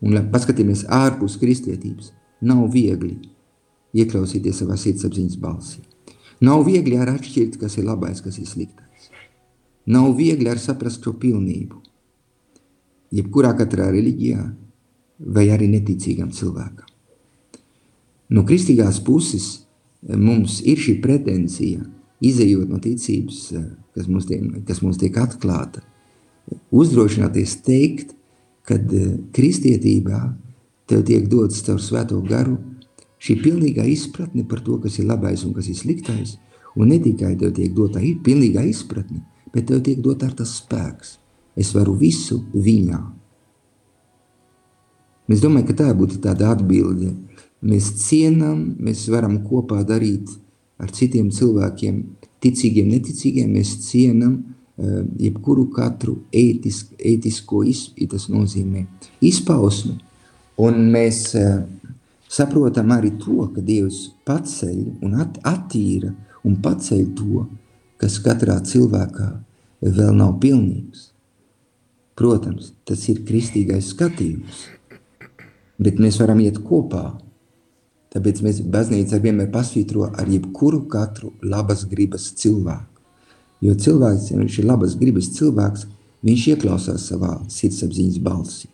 [0.00, 3.18] un paskatāmies ārpus kristietības, nav viegli
[3.96, 5.82] ieklausīties savā sirdsapziņas balsī.
[6.40, 9.10] Nav viegli ar atšķirt, kas ir labais, kas ir sliktais.
[9.90, 11.80] Nav viegli ar saprast šo pilnību.
[13.16, 14.44] Jebkurā katrā reliģijā
[15.34, 16.86] vai arī neticīgam cilvēkam.
[18.30, 21.82] No kristīgās puses eh, mums ir šī pretensija,
[22.22, 25.82] izējot no ticības, eh, kas mums tiek, kas mums tiek atklāta,
[26.70, 28.14] uzdrošināties teikt,
[28.70, 30.22] kad eh, kristietībā
[30.90, 32.56] tev tiek dots caur svēto garu
[33.20, 36.36] šī pilnīgā izpratne par to, kas ir labais un kas ir sliktais,
[36.76, 41.18] un ne tikai tev tiek dota pilnīgā izpratne, bet tev tiek dota ar tas spēks.
[41.58, 43.00] Es varu visu viņā.
[45.30, 47.12] Es domāju, ka tā būtu tāda atbilde.
[47.60, 50.30] Mēs cienām, mēs varam kopā darīt
[50.80, 52.00] ar citiem cilvēkiem,
[52.40, 58.86] ticīgiem, neticīgiem, mēs cienam uh, jebkuru katru ētisk, ētisko iz, tas nozīmē
[59.28, 59.98] izpausmi.
[60.60, 61.60] Un mēs uh,
[62.30, 66.12] saprotam arī to, ka Dievs paceļ un at, attīra
[66.46, 67.46] un paceļ to,
[68.00, 69.30] kas katrā cilvēkā
[69.84, 71.10] vēl nav pilnīgs.
[72.16, 74.66] Protams, tas ir kristīgais skatījums,
[75.80, 77.14] bet mēs varam iet kopā.
[78.10, 82.86] Tāpēc mēs baznīca vienmēr pasvītro ar jebkuru katru labas gribas cilvēku.
[83.64, 85.86] Jo cilvēks, ja viņš ir labas gribas cilvēks,
[86.26, 88.68] viņš ieklausās savā sirdsapziņas balsī.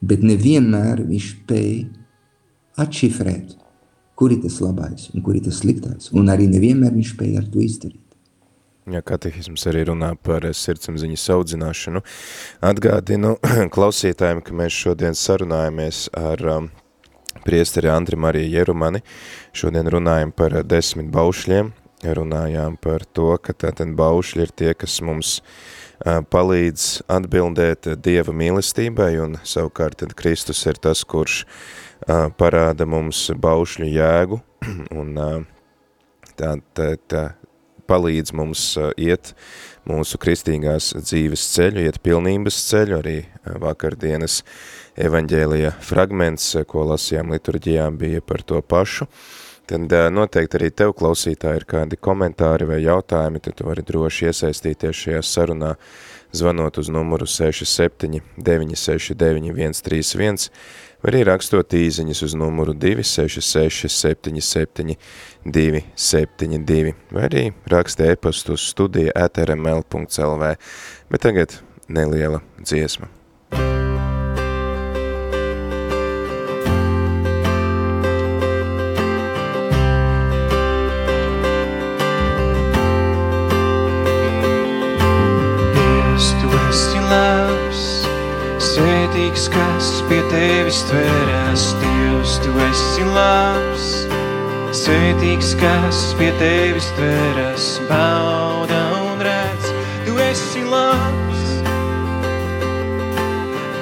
[0.00, 1.72] Bet nevienmēr viņš spēj
[2.78, 3.56] atšifrēt,
[4.18, 6.12] kur ir tas labais un kur ir tas sliktais.
[6.14, 8.04] Un arī nevienmēr viņš spēja ar to izdarīt.
[8.88, 12.00] Ja katehisms arī runā par sirdsapziņas audzināšanu.
[12.64, 13.34] Atgādinu
[13.74, 16.70] klausītājiem, ka mēs šodien sarunājamies ar um,
[17.44, 19.02] priesteri Andri Mariju Jerumani.
[19.52, 21.74] Šodien runājam par desmit baušļiem.
[21.98, 29.10] Runājām par to, ka tātad baušļi ir tie, kas mums uh, palīdz atbildēt Dieva mīlestībai,
[29.20, 31.87] un savukārt tad Kristus ir tas, kurš uh,
[32.38, 34.40] parāda mums baušļu jēgu
[35.00, 35.14] un
[36.38, 37.24] tā, tā, tā
[37.88, 38.62] palīdz mums
[39.00, 39.32] iet
[39.88, 43.16] mūsu kristīgās dzīves ceļu, iet pilnības ceļu, arī
[43.62, 44.42] vakardienas
[45.00, 49.08] evaņģēlija fragments, ko lasījām liturģijā, bija par to pašu.
[49.68, 55.02] Tad noteikti arī tev, klausītāji, ir kādi komentāri vai jautājumi, tad tu vari droši iesaistīties
[55.02, 55.74] šajā sarunā,
[56.32, 60.48] zvanot uz numuru 67 969 131,
[61.02, 64.96] vai arī rakstot īziņas uz numuru 266 77
[65.44, 70.56] 272, vai arī raksta e-pastu uz studija atrml.lv,
[71.10, 73.17] bet tagad neliela dziesma.
[89.38, 93.86] Svētīgs, kas pie tevis tverās, Dievs, tu esi labs.
[94.74, 99.70] Svētīgs, kas pie tevis tverās, bauda un redz,
[100.06, 101.44] tu esi labs.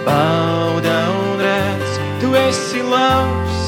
[0.05, 3.63] Bauda un redz, tu esi labs.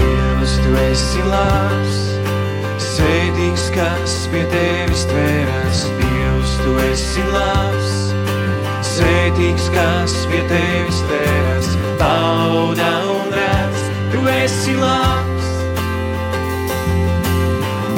[0.00, 2.02] Dievs, tu esi labs.
[2.82, 7.95] Svētīgs, kas pie tevis tverās, Dievs, tu esi labs
[8.96, 15.50] svētīgs, kas pie tevis tēvs, bauda un redz, tu esi labs.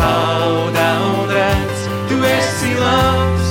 [0.01, 3.48] Bauda un redz, tu esi labs.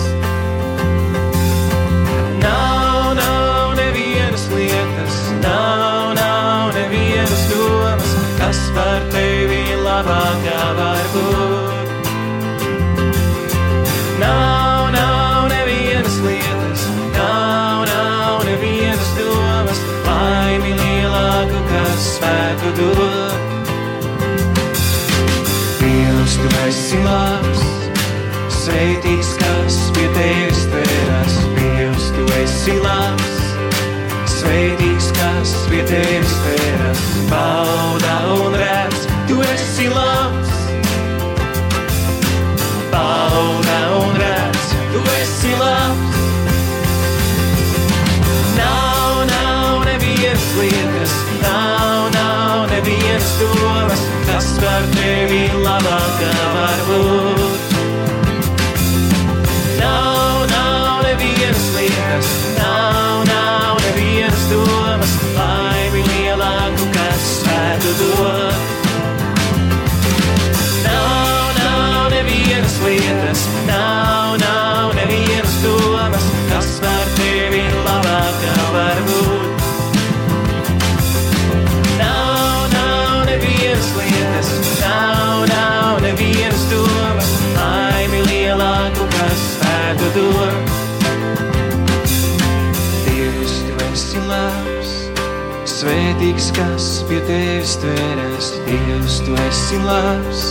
[97.28, 98.48] Tevis tveras.
[98.66, 100.42] Dievs, tu esi labs,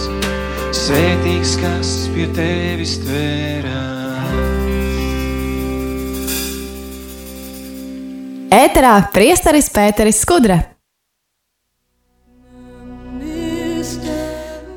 [0.76, 3.74] svētīgs, kas pie tevis tveras.
[8.56, 10.58] Ēterā priesteris Pēteris Skudra.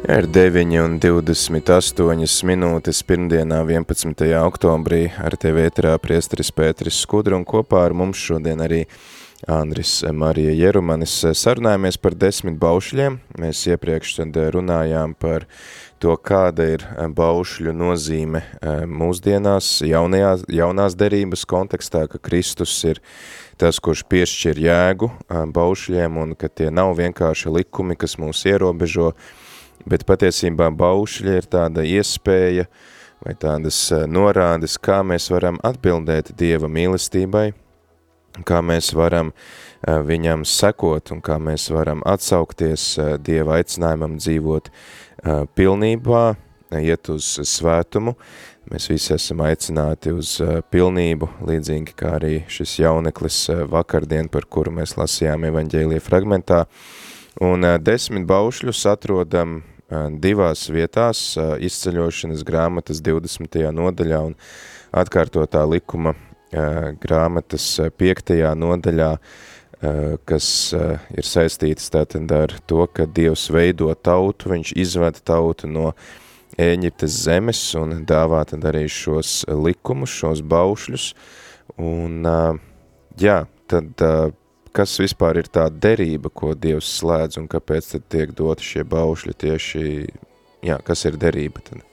[0.10, 4.26] Ir 9,28 minūtes pirmdienā, 11.
[4.42, 5.14] oktobrī.
[5.22, 8.90] Ar tevi ēterā priesteris Pēteris Skudra un kopā ar mums šodien arī
[9.47, 11.13] Andris Marija Jerumanis.
[11.38, 13.19] Sarunājamies par desmit baušļiem.
[13.39, 15.45] Mēs iepriekš tad runājām par
[16.04, 16.84] to, kāda ir
[17.15, 18.41] baušļu nozīme
[18.89, 22.99] mūsdienās, jaunajās, jaunās derības kontekstā, ka Kristus ir
[23.60, 25.12] tas, kurš piešķir jēgu
[25.56, 29.13] baušļiem un ka tie nav vienkārši likumi, kas mūs ierobežo,
[29.88, 32.67] bet patiesībā baušļi ir tāda iespēja
[33.23, 37.49] vai tādas norādes, kā mēs varam atbildēt Dieva mīlestībai,
[38.46, 39.32] kā mēs varam
[39.84, 42.92] viņam sekot un kā mēs varam atsaukties
[43.24, 44.70] Dieva aicinājumam dzīvot
[45.56, 46.24] pilnībā,
[46.80, 48.15] iet uz svētumu.
[48.70, 50.36] Mēs visi esam aicināti uz
[50.70, 53.39] pilnību, līdzīgi kā arī šis jauneklis
[53.72, 56.65] vakardien, par kuru mēs lasījām evaņģēlija fragmentā.
[57.42, 59.62] Un desmit baušļus atrodam
[60.22, 63.63] divās vietās izceļošanas grāmatas 20.
[63.74, 64.36] nodaļā un
[64.94, 66.13] atkārtotā likuma
[66.52, 67.66] grāmatas
[67.98, 68.34] 5.
[68.58, 69.12] nodaļā,
[70.28, 75.94] kas ir saistītas tātad ar to, ka Dievs veido tautu, viņš izved tautu no
[76.60, 81.06] Ēģiptes zemes un dāvā tad arī šos likumus, šos baušļus,
[81.80, 82.26] un
[83.22, 83.38] jā,
[83.72, 84.04] tad
[84.76, 89.38] kas vispār ir tā derība, ko Dievs slēdz un kāpēc tad tiek doti šie baušļi
[89.46, 89.84] tieši,
[90.68, 91.88] jā, kas ir derība tad?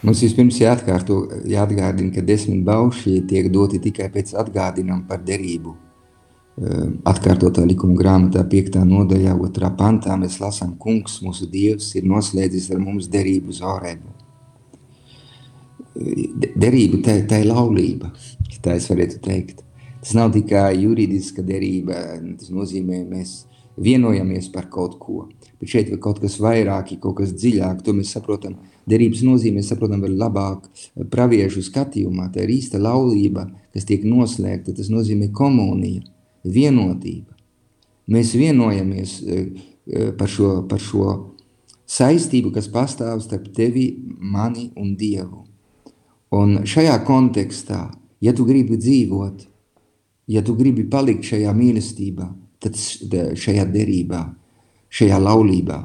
[0.00, 1.16] Mums vispirms jāatkārto,
[1.50, 5.74] jāatgādina, ka desmit baušļi tiek doti tikai pēc atgādinām par derību.
[7.08, 8.80] Atkārtotā likuma grāmatā 5.
[8.88, 9.70] nodaļā 2.
[9.76, 14.16] pantā mēs lasām, kungs, mūsu dievs, ir noslēdzis ar mums derību uz Orebu.
[16.56, 18.12] Derība, tā, tā ir laulība,
[18.64, 19.64] tā es varētu teikt.
[20.00, 21.96] Tas nav tikai juridiska derība,
[22.40, 23.42] tas nozīmē, mēs
[23.80, 25.26] vienojamies par kaut ko.
[25.60, 28.56] Bet šeit ir kaut kas vairāk, kaut kas dziļāk, to mēs saprotam.
[28.90, 30.66] Derības nozīmē, saprotam, vēl labāk
[31.12, 32.28] praviešu skatījumā.
[32.34, 34.74] Tā ir īsta laulība, kas tiek noslēgta.
[34.76, 36.02] Tas nozīmē komunija,
[36.44, 37.36] vienotība.
[38.10, 39.20] Mēs vienojamies
[40.18, 41.12] par šo, par šo
[41.90, 43.86] saistību, kas pastāv starp tevi,
[44.18, 45.44] mani un Dievu.
[46.34, 47.88] Un šajā kontekstā,
[48.22, 49.46] ja tu gribi dzīvot,
[50.30, 52.28] ja tu gribi palikt šajā mīlestībā,
[52.62, 54.20] tad šajā derībā,
[54.94, 55.80] šajā laulībā,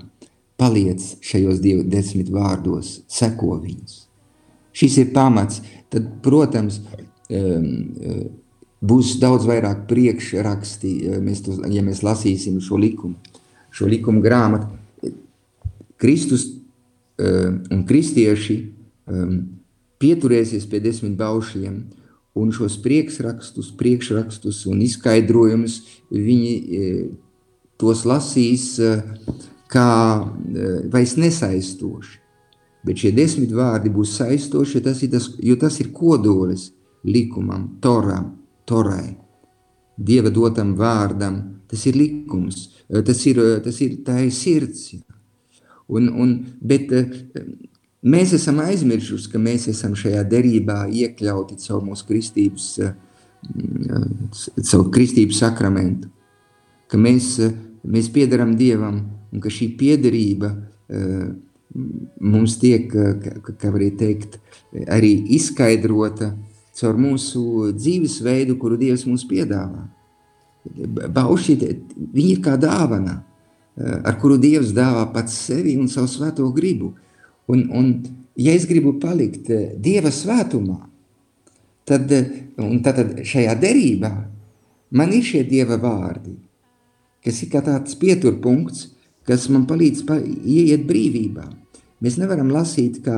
[0.60, 4.06] paliec šajos dievu desmit vārdos, seko viņus.
[4.76, 6.82] Šis ir pamats, tad, protams,
[8.86, 13.16] būs daudz vairāk priekšraksti, mēs to, ja mēs lasīsim šo likumu,
[13.76, 14.72] šo likumu grāmatu.
[16.00, 16.50] Kristus
[17.18, 18.58] un kristieši
[20.04, 21.78] pieturēsies pie desmit baušļiem,
[22.36, 25.78] un šos priekšrakstus, priekšrakstus un izskaidrojumus
[26.12, 26.56] viņi
[27.80, 28.74] tos lasīs
[29.76, 29.90] kā
[30.94, 32.22] vairs nesaistoši.
[32.86, 36.70] Bet šie desmit vārdi būs saistoši, tas tas, jo tas ir kodolis
[37.06, 38.34] likumam, toram,
[38.66, 39.16] torai,
[39.96, 41.38] Dieva dotam vārdam,
[41.72, 42.66] tas ir likums,
[43.08, 44.90] tas ir, tas ir tā ir sirds.
[45.88, 46.92] Un, un, bet
[48.04, 52.68] mēs esam aizmirsuši, ka mēs esam šajā derībā iekļauti caur mūsu kristības,
[54.72, 56.12] caur kristības sakramentu.
[56.92, 57.38] Ka mēs,
[57.88, 59.00] mēs piedaram Dievam
[59.36, 60.54] un ka šī piederība
[62.24, 64.38] mums tiek, kā varētu teikt,
[64.92, 66.32] arī izskaidrota
[66.76, 69.86] caur mūsu dzīvesveidu, kuru Dievs mums piedāvā.
[71.16, 71.56] Bauši,
[72.16, 73.20] viņi ir kā dāvana,
[73.78, 76.94] ar kuru Dievs dāvā pats sevi un savu svēto gribu.
[77.52, 77.92] Un, un
[78.40, 79.52] ja es gribu palikt
[79.84, 80.80] Dieva svētumā,
[81.86, 82.12] tad,
[82.60, 84.12] un tad šajā derībā
[84.96, 86.34] man ir šie Dieva vārdi,
[87.26, 88.95] kas ir kā tāds pieturpunkts,
[89.28, 91.46] kas man palīdz pa, ieiet brīvībā.
[92.04, 93.18] Mēs nevaram lasīt, kā,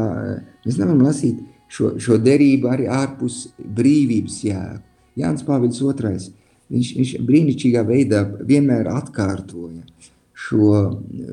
[0.66, 1.40] mēs nevaram lasīt
[1.74, 4.84] šo, šo derību arī ārpus brīvības jēgu.
[5.18, 6.20] Jānis Pāvils II.
[6.68, 9.86] Viņš, viņš brīnišķīgā veidā vienmēr atkārtoja
[10.38, 10.72] šo,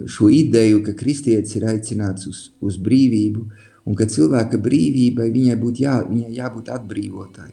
[0.09, 3.43] šo ideju, ka kristietis ir aicināts uz, uz brīvību
[3.85, 7.51] un ka cilvēka brīvībai viņai būtu jā, viņai jābūt atbrīvotai.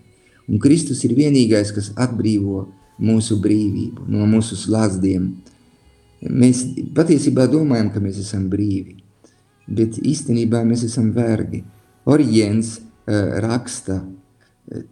[0.51, 2.67] Un Kristus ir vienīgais, kas atbrīvo
[3.01, 5.31] mūsu brīvību no mūsu slāzdiem.
[6.21, 8.99] Mēs patiesībā domājam, ka mēs esam brīvi,
[9.65, 11.63] bet īstenībā mēs esam vergi.
[12.05, 14.01] Oriģens uh, raksta,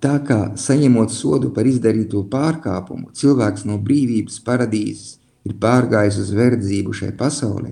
[0.02, 6.94] tā kā saņemot sodu par izdarīto pārkāpumu, cilvēks no brīvības paradīzes ir pārgājis uz verdzību
[6.94, 7.72] šai pasaulē,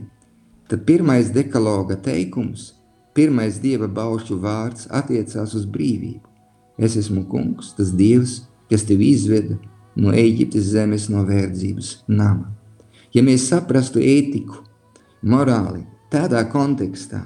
[0.69, 2.73] tad pirmais dekaloga teikums,
[3.17, 6.25] pirmais dieva baušļu vārds attiecās uz brīvību.
[6.77, 9.57] Es esmu kungs, tas dievs, kas tevi izveda
[9.97, 12.56] no Eģiptes zemes no verdzības nama.
[13.15, 14.63] Ja mēs saprastu ētiku,
[15.27, 17.21] morāli, tādā kontekstā,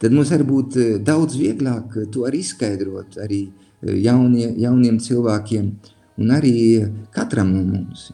[0.00, 5.70] tad mums var būt eh, daudz vieglāk to arī izskaidrot arī eh, jaunie, jauniem cilvēkiem
[6.20, 6.54] un arī
[7.14, 8.10] katram no mums.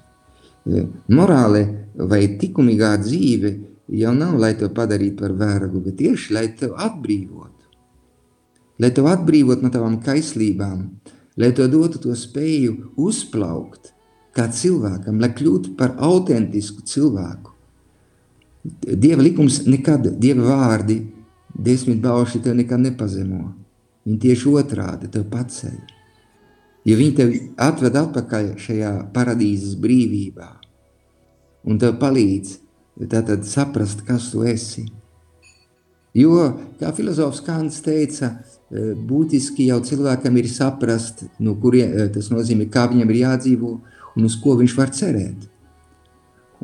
[0.66, 1.64] Eh, morāli
[1.96, 3.52] vai likumīgā dzīve
[3.98, 7.52] jau nav, lai te padarītu par vergu, bet tieši lai te atbrīvotu.
[8.82, 10.80] Lai te atbrīvotu no tavām kaislībām,
[11.40, 13.95] lai to dotu to spēju uzplaukt
[14.36, 17.54] kā cilvēkam, lai kļūtu par autentisku cilvēku.
[18.86, 21.00] Dieva likums nekad, Dieva vārdi,
[21.54, 23.54] desmit bauši tev nekad nepazemo.
[24.06, 25.78] Viņi tieši otrādi tev paceļ.
[26.86, 30.50] Jo viņi tev atved atpakaļ šajā paradīzes brīvībā
[31.66, 32.52] un tev palīdz
[33.10, 34.86] tātad saprast, kas tu esi.
[36.16, 36.46] Jo,
[36.80, 38.30] kā filozofs Kants teica,
[38.70, 43.72] e, būtiski jau cilvēkam ir saprast, no kuriem e, tas nozīmē, kā viņam ir jādzīvo
[44.16, 45.46] un uz ko viņš var cerēt.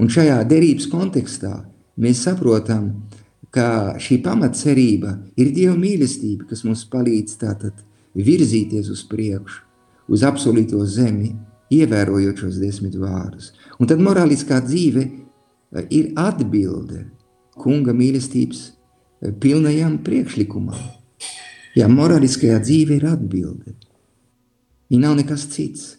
[0.00, 1.52] Un šajā derības kontekstā
[2.00, 2.88] mēs saprotam,
[3.52, 7.82] ka šī pamatcerība ir Dieva mīlestība, kas mums palīdz tātad
[8.16, 9.60] virzīties uz priekšu,
[10.08, 11.34] uz absolūto zemi,
[11.72, 13.52] ievērojot šos desmit vārdus.
[13.80, 17.06] Un tad morāliskā dzīve e, ir atbilde
[17.60, 18.70] kunga mīlestības
[19.40, 20.80] pilnajam priekšlikumam.
[21.76, 23.76] Jā, morāliskajā dzīve ir atbilde.
[24.92, 25.94] Viņa nav nekas cits.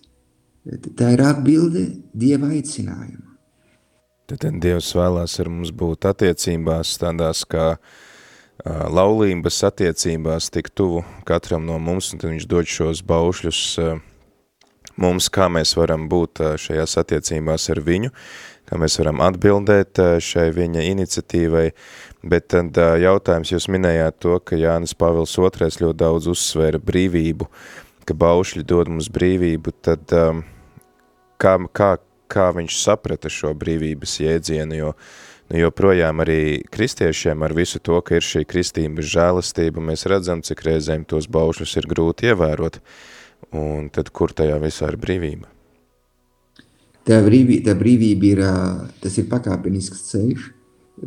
[0.63, 1.84] Tā ir atbilde
[2.15, 3.34] Dieva aicinājumam.
[4.32, 7.73] Tad Dievs vēlās ar mums būt attiecībās tādās kā
[8.63, 13.62] laulības attiecībās tik tuvu katram no mums, un tad viņš dod šos baušļus
[15.04, 18.13] mums, kā mēs varam būt šajās attiecībās ar viņu,
[18.69, 21.67] kā mēs varam atbildēt šai viņa iniciatīvai,
[22.23, 27.49] Bet tad jautājums, jūs minējāt to, ka Jānis Pāvils II ļoti daudz uzsvēra brīvību,
[28.08, 30.13] ka baušļi dod mums brīvību, tad
[31.43, 31.91] kā, kā,
[32.32, 34.91] kā viņš saprata šo brīvības jēdzienu, jo
[35.51, 36.41] nu, joprojām arī
[36.73, 41.75] kristiešiem ar visu to, ka ir šī kristības žēlastība, mēs redzam, cik reizēm tos baušļus
[41.82, 42.79] ir grūti ievērot,
[43.60, 45.51] un tad kur tajā visā ir brīvība?
[47.03, 48.41] Tā brīvība, tā brīvība ir,
[49.03, 50.45] tas ir pakāpenisks ceļš,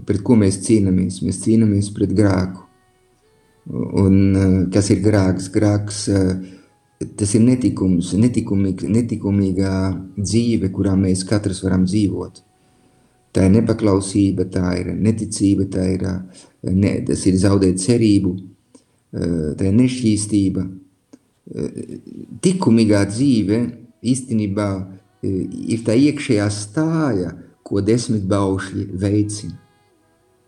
[0.05, 1.23] pret ko mēs cīnāmies.
[1.25, 2.67] Mēs cīnāmies pret grēku.
[4.03, 4.19] Un,
[4.75, 5.49] kas ir grēks?
[5.55, 6.35] Grēks eh,
[7.17, 9.77] tas ir netikums, netikumīga, netikumīgā
[10.17, 12.43] dzīve, kurā mēs katrs varam dzīvot.
[13.37, 18.37] Tā ir nepaklausība, tā ir neticība, tā ir, eh, ne, tas ir zaudēt cerību,
[19.17, 20.63] tā ir nešķīstība.
[22.43, 23.61] Tikumīgā dzīve
[24.03, 24.69] īstenībā
[25.23, 27.31] ir tā iekšējā stāja,
[27.67, 29.57] ko desmit baušļi veicina.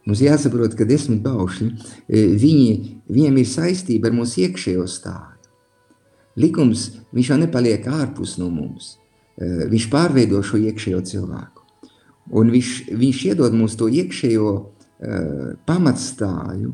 [0.07, 1.71] Mums jāsaprot, ka desmit baušļi,
[2.09, 2.69] viņi,
[3.09, 5.38] viņiem ir saistība ar mūsu iekšējo stāvu.
[6.38, 8.96] Likums, viņš jau nepaliek ārpus no mums.
[9.38, 11.64] Viņš pārveido šo iekšējo cilvēku.
[12.38, 14.64] Un viņš, viņš iedod mums to iekšējo uh,
[15.66, 16.72] pamatstāju,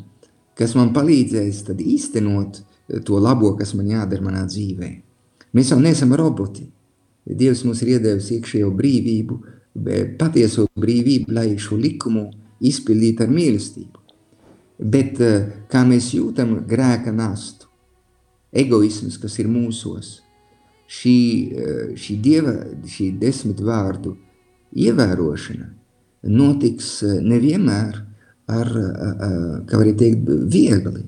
[0.59, 2.63] kas man palīdzēs tad īstenot
[3.07, 4.91] to labo, kas man jādara manā dzīvē.
[5.55, 6.67] Mēs jau neesam roboti.
[7.25, 9.39] Dievs mums ir iedevis iekšējo brīvību,
[10.19, 14.03] patieso brīvību, lai šo likumu uh, izpildīta ar mīlestību.
[14.95, 17.64] Bet eh, kā mēs jūtam grēka nastu,
[18.55, 20.19] egoisms, kas ir mūsos,
[20.91, 21.19] šī,
[21.53, 22.55] eh, šī dieva,
[22.87, 24.17] šī desmit vārdu
[24.75, 25.71] ievērošana
[26.31, 28.03] notiks eh, nevienmēr
[28.55, 28.69] ar,
[29.65, 31.07] kā var teikt, viegli.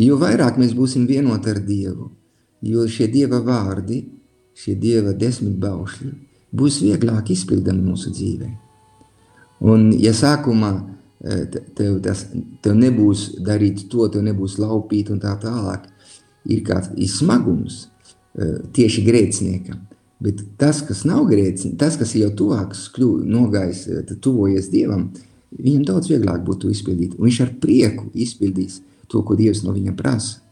[0.00, 2.06] Jo vairāk mēs būsim vienoti ar Dievu,
[2.64, 3.98] jo šie Dieva vārdi,
[4.56, 6.12] šie Dieva desmit baušļi
[6.56, 8.54] būs vieglāk izpildami mūsu dzīvēm.
[9.68, 10.72] Un, ja sākumā
[11.74, 12.26] tev, tas,
[12.62, 15.88] tev nebūs darīt to, tev nebūs laupīt un tā tālāk,
[16.48, 19.84] ir kāds ir smagums e, tieši grēciniekam.
[20.24, 25.08] Bet tas, kas nav grēcinieks, tas, kas jau tuvāks, nogājis, e, tuvojies Dievam,
[25.54, 27.14] viņam daudz vieglāk būtu izpildīt.
[27.18, 30.42] Un viņš ar prieku izpildīs to, ko Dievs no viņa prasa.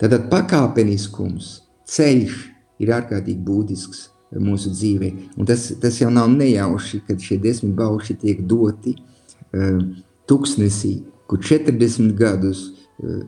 [0.00, 2.38] Tātad pakāpeniskums, ceļš
[2.82, 4.08] ir ārkārtīgi būtisks
[4.42, 5.10] mūsu dzīvē.
[5.36, 9.82] Un tas, tas jau nav nejauši, kad šie desmit bauši tiek doti uh,
[10.30, 10.96] tuksnesī,
[11.30, 13.22] kur 40 gadus uh,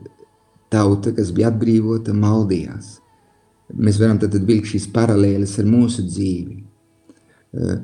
[0.73, 2.99] tauta, kas bija atbrīvota, maldījās.
[3.73, 6.61] Mēs varam tad vilkt šīs paralēles ar mūsu dzīvi.
[7.55, 7.79] Uh,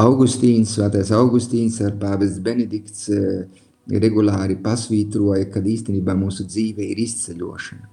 [0.00, 3.46] Augustīns, svētais Augustīns ar pāvests Benedikts uh,
[3.90, 7.88] regulāri pasvītroja, ka īstenībā mūsu dzīve ir izceļošana.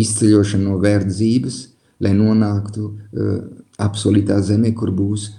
[0.00, 1.60] Izceļošana no verdzības,
[2.04, 3.36] lai nonāktu uh,
[3.82, 5.30] absolūtā zemē, kur būs,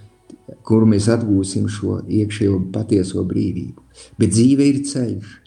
[0.67, 3.81] kur mēs atgūsim šo iekšējo patieso brīvību.
[4.19, 5.37] Bet dzīve ir ceļš.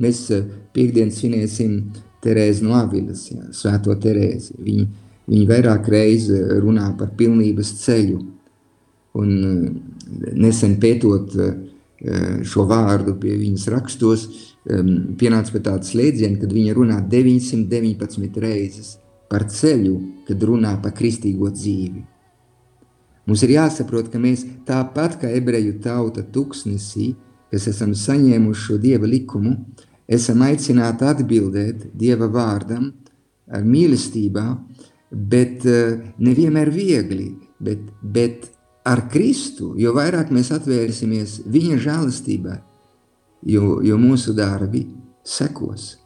[0.00, 0.44] Mēs uh,
[0.74, 1.78] piekdien svinēsim
[2.20, 4.58] Terēzi no Avilas, jā, svēto Terēzi.
[4.60, 4.86] Viņi,
[5.30, 8.20] viņi vairāk reizi runā par pilnības ceļu.
[9.20, 9.66] Un uh,
[10.36, 11.52] nesen pētot uh,
[12.48, 14.22] šo vārdu pie viņas rakstos,
[15.20, 18.94] pienāca pie tāda slēdziena, kad viņa runā 919 reizes
[19.30, 19.98] par ceļu,
[20.28, 22.02] kad runā par kristīgo dzīvi.
[23.28, 27.12] Mums ir jāsaprot, ka mēs tāpat kā ebreju tauta tuksnesī,
[27.52, 29.54] kas esam saņēmuši šo Dieva likumu,
[30.10, 32.90] esam aicināti atbildēt Dieva vārdam
[33.50, 34.46] ar mīlestībā,
[35.10, 35.64] bet
[36.22, 38.46] nevienmēr viegli, bet, bet
[38.86, 42.58] ar Kristu, jo vairāk mēs atvērsimies viņa žēlastībai,
[43.50, 44.84] jo, jo mūsu darbi
[45.26, 45.96] sekos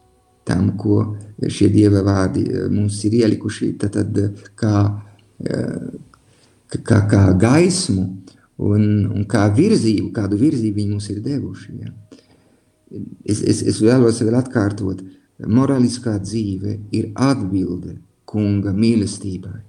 [0.44, 4.74] tam, ko šie Dieva vārdi eh, mums ir ielikuši, tad, tad eh, kā,
[6.74, 8.04] kā, kā gaismu
[8.64, 11.78] un, un kā virzību, kādu virzību viņi mums ir devuši.
[11.80, 11.94] Ja.
[13.24, 15.02] Es, es, es vēlos vēl atkārtot,
[15.50, 17.96] moraliskā dzīve ir atbilde
[18.28, 19.60] kunga mīlestībai.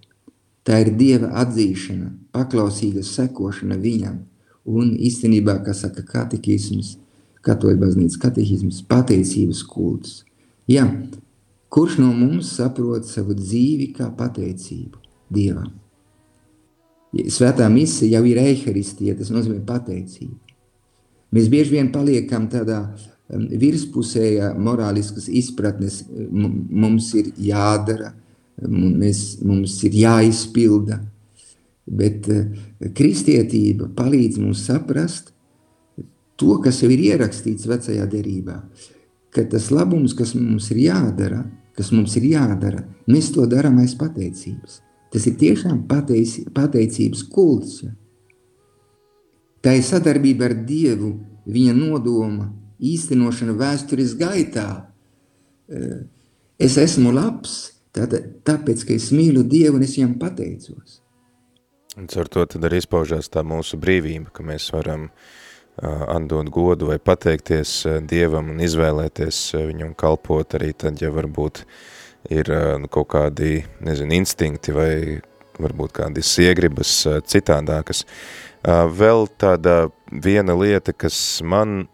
[0.66, 4.20] Tā ir Dieva atzīšana, paklausīga sekošana viņam
[4.66, 6.96] un īstenībā, kā saka katekisms,
[7.46, 10.24] katoļu baznīcas katehisms, pateicības kults.
[10.70, 10.88] Jā,
[11.70, 15.70] kurš no mums saprot savu dzīvi kā pateicību Dievam?
[17.32, 20.36] Svētā misija jau ir eharistija, tas nozīmē pateicību.
[21.36, 28.14] Mēs bieži vien paliekam tādā um, virspusējā morāliskas izpratnes, mums ir jādara,
[28.62, 31.00] mēs, mums ir jāizpilda,
[31.86, 32.46] bet uh,
[32.98, 35.34] kristietība palīdz mums saprast
[36.40, 38.60] to, kas jau ir ierakstīts vecajā derībā,
[39.34, 41.44] ka tas labums, kas mums ir jādara,
[41.76, 44.82] kas mums ir jādara, mēs to darām aiz pateicības.
[45.12, 47.86] Tas ir tiešām pateic, pateicības kults.
[49.64, 51.14] Tā ir sadarbība ar Dievu,
[51.50, 52.50] viņa nodoma,
[52.80, 54.68] īstenošana vēstures gaitā.
[56.60, 57.56] Es esmu labs,
[57.96, 61.02] tāpēc, ka es mīlu Dievu un es viņam pateicos.
[61.96, 65.08] Un ar to tad arī izpaužās tā mūsu brīvība, ka mēs varam
[65.80, 71.66] atdot godu vai pateikties Dievam un izvēlēties uh, viņam kalpot arī tad, ja varbūt
[72.32, 72.50] ir
[72.82, 74.92] nu, kaut kādi, nezinu, instinkti vai
[75.62, 76.92] varbūt kādi iegribas
[77.30, 78.04] citādākas.
[78.66, 81.86] Vēl tāda viena lieta, kas man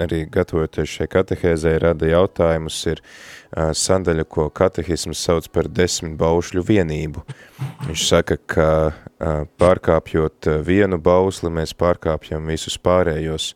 [0.00, 3.00] arī gatavoties šai katehēzē rada jautājumus, ir
[3.54, 7.24] sadaļa, ko katehisms sauc par desmit baušļu vienību.
[7.86, 8.68] Viņš saka, ka
[9.60, 13.52] pārkāpjot vienu bausli, mēs pārkāpjam visus pārējos.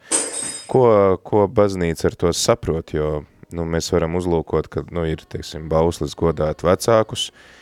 [0.69, 0.89] Ko,
[1.25, 6.17] ko baznīca ar to saprot, jo nu, mēs varam uzlūkot, ka nu, ir, teiksim, bauslis
[6.19, 7.58] godāt vecākus, uh,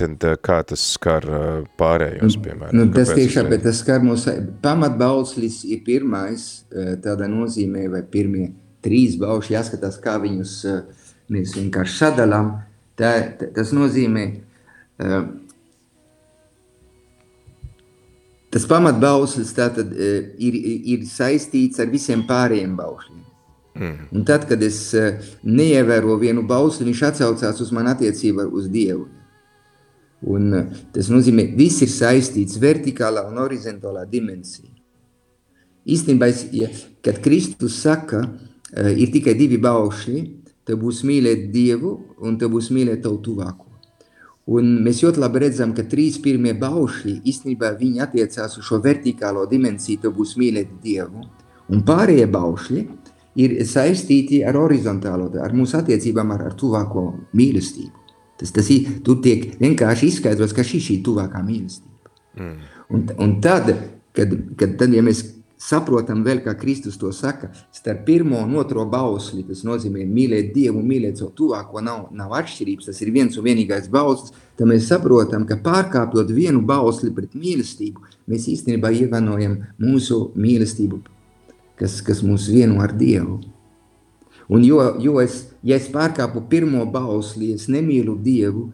[0.00, 1.48] tad eh, kā tas skar eh,
[1.80, 2.76] pārējos, piemēram?
[2.76, 4.34] Nu, tas tiešām, bet tas skar mūsu
[4.64, 8.50] pamatbauslis ir pirmais, eh, tādā nozīmē, vai pirmie
[8.84, 10.54] trīs bauši, jāskatās, kā viņus
[11.30, 12.54] mēs vienkārši sadalām.
[12.96, 13.12] Tā,
[13.56, 14.24] tas nozīmē,
[18.52, 20.56] tas pamatbauslis tātad ir,
[20.96, 23.22] ir saistīts ar visiem pārējiem baušļiem.
[23.80, 24.08] Mm.
[24.16, 24.80] Un tad, kad es
[25.44, 29.06] neievēro vienu bausli, viņš atsaucās uz manu attiecību uz Dievu.
[30.28, 34.68] Un eh, tas nozīmē, ka viss ir saistīts vertikālā un horizontālā dimensijā.
[35.90, 36.68] Īstenībā, ja,
[37.02, 40.18] kad Kristus saka, uh, ir tikai divi baušļi,
[40.68, 43.66] tad būs mīlēt Dievu un tad būs mīlēt tavu tuvāko.
[44.50, 47.72] Un mēs ļoti labi redzam, ka trīs pirmie baušļi īstenībā
[48.04, 51.24] attiecās uz šo vertikālo dimensiju, tad būs mīlēt Dievu.
[51.70, 52.86] Un pārējie baušļi
[53.40, 57.99] ir saistīti ar horizontālo, ar mūsu attiecībām ar, ar tuvāko mīlestību.
[58.40, 62.14] Tas, tas ir, tur tiek vienkārši izskaidrots, ka šī ir šī tuvākā mīlestība.
[62.40, 62.56] Mm.
[62.90, 63.68] Un, un tad,
[64.16, 65.20] kad, kad tad, ja mēs
[65.60, 70.80] saprotam vēl, kā Kristus to saka, starp pirmo un otro bausli, tas nozīmē mīlēt Dievu
[70.80, 75.44] mīlēt savu tuvāko, nav, nav atšķirības, tas ir viens un vienīgais bauslis, tad mēs saprotam,
[75.46, 81.04] ka pārkāpjot vienu bausli pret mīlestību, mēs īstenībā ievainojam mūsu mīlestību
[81.80, 83.40] kas, kas mūs vieno ar Dievu.
[84.50, 88.64] Un jo, jo es, ja es pārkāpu pirmo bausli, es nemīlu Dievu,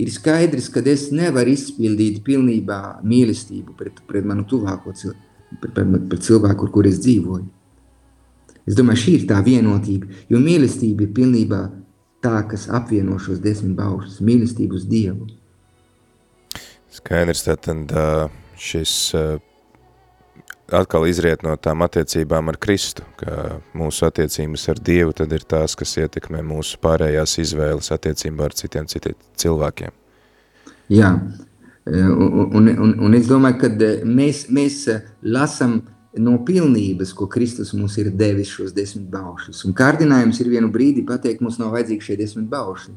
[0.00, 6.06] ir skaidrs, ka es nevaru izpildīt pilnībā mīlestību pret, pret manu tuvāko cilvēku, pret, pret,
[6.08, 7.48] pret cilvēku, ar kur es dzīvoju.
[8.66, 11.60] Es domāju, šī ir tā vienotība, jo mīlestība ir pilnībā
[12.24, 15.28] tā, kas apvieno šos desmit baušus, mīlestību uz Dievu.
[16.96, 17.92] Skaidrs, tātad
[18.56, 18.96] šis
[20.72, 25.76] atkal izriet no tām attiecībām ar Kristu, ka mūsu attiecības ar Dievu tad ir tās,
[25.78, 29.94] kas ietekmē mūsu pārējās izvēles attiecībā ar citiem, citiem cilvēkiem.
[30.92, 31.12] Jā,
[31.86, 33.70] un, un, un, un es domāju, ka
[34.06, 34.84] mēs, mēs
[35.22, 35.80] lasam
[36.16, 39.64] no pilnības, ko Kristus mums ir devis šos desmit baušļus.
[39.68, 42.96] Un kārdinājums ir vienu brīdi pateikt, mums nav vajadzīgi šie desmit baušļi.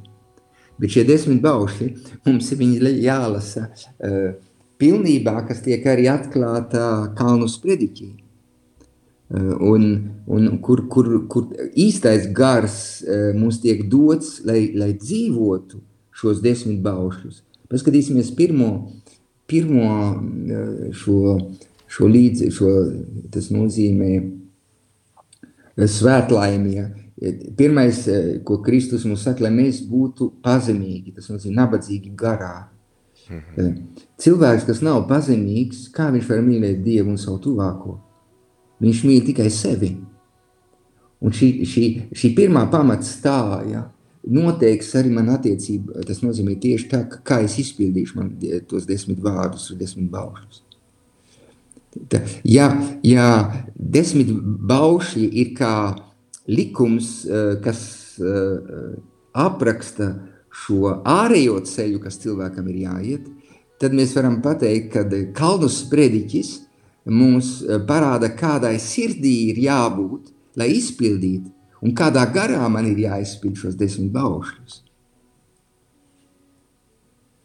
[0.79, 1.89] Bet šie desmit baušļi
[2.27, 4.37] mums ir jālasa uh,
[4.79, 8.09] pilnībā, kas tiek arī atklāta Kalnu sprediķī.
[9.29, 9.83] Uh, un,
[10.25, 15.83] un kur, kur, kur īstais gars uh, mums tiek dots, lai, lai dzīvotu
[16.17, 17.43] šos desmit baušļus.
[17.69, 18.71] Paskatīsimies pirmo,
[19.45, 21.19] pirmo uh, šo
[21.89, 22.71] šo līdzi, šo,
[23.33, 26.87] tas nozīmē eh, svētlaimie.
[27.59, 32.69] Pirmais, eh, ko Kristus mums saka, lai mēs būtu pazemīgi, tas nozīmē nabadzīgi garā.
[34.19, 37.99] Cilvēks, kas nav pazemīgs, kā viņš var mīlēt Dievu un savu tuvāko?
[38.81, 39.91] Viņš mīl tikai sevi.
[41.19, 43.83] Un šī, šī, šī pirmā pamatstāja
[44.29, 45.99] noteiks arī man attiecību.
[46.07, 48.33] Tas nozīmē tieši tā, kā es izpildīšu man
[48.69, 50.63] tos desmit vārdus un desmit baušus.
[52.45, 52.69] Ja,
[53.03, 53.29] ja
[53.75, 54.29] desmit
[54.69, 55.73] baušļi ir kā
[56.49, 57.81] likums, eh, kas
[58.21, 58.97] eh,
[59.33, 60.13] apraksta
[60.49, 63.29] šo ārējo ceļu, kas cilvēkam ir jāiet,
[63.79, 66.51] tad mēs varam pateikt, ka kalnu sprediķis
[67.09, 71.51] mums eh, parāda, kādai sirdī ir jābūt, lai izpildītu,
[71.85, 74.81] un kādā garā man ir jāizpild šos desmit baušļus.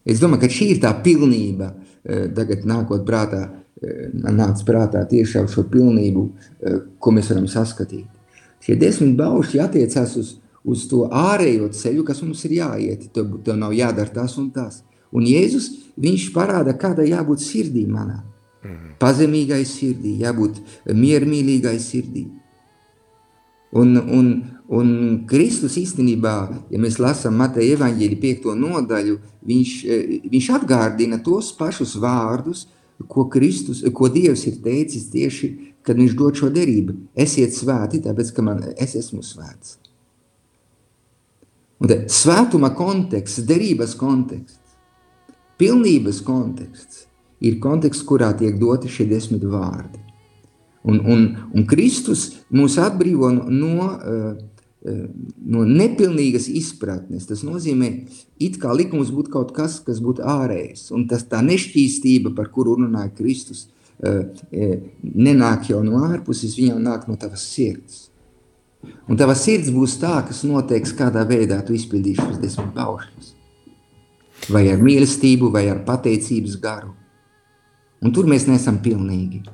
[0.05, 1.71] Es domāju, ka šī ir tā pilnība,
[2.05, 3.47] tagad nākot prātā,
[4.13, 6.25] nāca prātā tieši ar šo pilnību,
[6.61, 8.07] eh, ko mēs varam saskatīt.
[8.61, 13.09] Šie desmit baušļi attiecās uz, uz to ārējo ceļu, kas mums ir jāiet.
[13.15, 14.83] Tev, tev nav jādara tas un tas.
[15.15, 15.69] Un Jēzus,
[16.01, 18.23] viņš parāda, kāda jābūt sirdī manā.
[18.65, 18.97] Mhm.
[18.99, 22.25] Pazemīgai sirdī, jābūt miermīlīgai sirdī.
[23.75, 24.27] Un, un,
[24.71, 24.89] un
[25.27, 26.35] Kristus īstenībā,
[26.71, 29.19] ja mēs lasām Mateja evaņģēļa piekto nodaļu,
[29.51, 32.69] viņš, eh, viņš atgārdina tos pašus vārdus,
[33.11, 35.51] ko, Kristus, ko Dievs ir teicis tieši,
[35.83, 36.95] kad viņš dod šo derību.
[37.19, 39.77] Esiet svēti, tāpēc, ka man, es esmu svēts.
[41.85, 44.57] Un te, svētuma konteksts, derības konteksts,
[45.61, 47.05] pilnības konteksts
[47.45, 50.01] ir konteksts, kurā tiek doti šie desmit vārdi.
[50.89, 53.93] Un, un, un Kristus mūs atbrīvo no
[54.85, 57.25] no nepilnīgas izpratnes.
[57.29, 57.91] Tas nozīmē,
[58.43, 60.91] it kā likums būtu kaut kas, kas būtu ārējs.
[60.95, 63.67] Un tas tā nešķīstība, par kuru runāja Kristus,
[65.01, 68.11] nenāk jau no ārpuses, viņa nāk no tavas sirds.
[69.09, 73.33] Un tava sirds būs tā, kas noteiks, kādā veidā tu izpildīsi šos desmit baušļus.
[74.53, 76.95] Vai ar mīlestību, vai ar pateicības garu.
[78.05, 79.45] Un tur mēs nesam pilnīgi.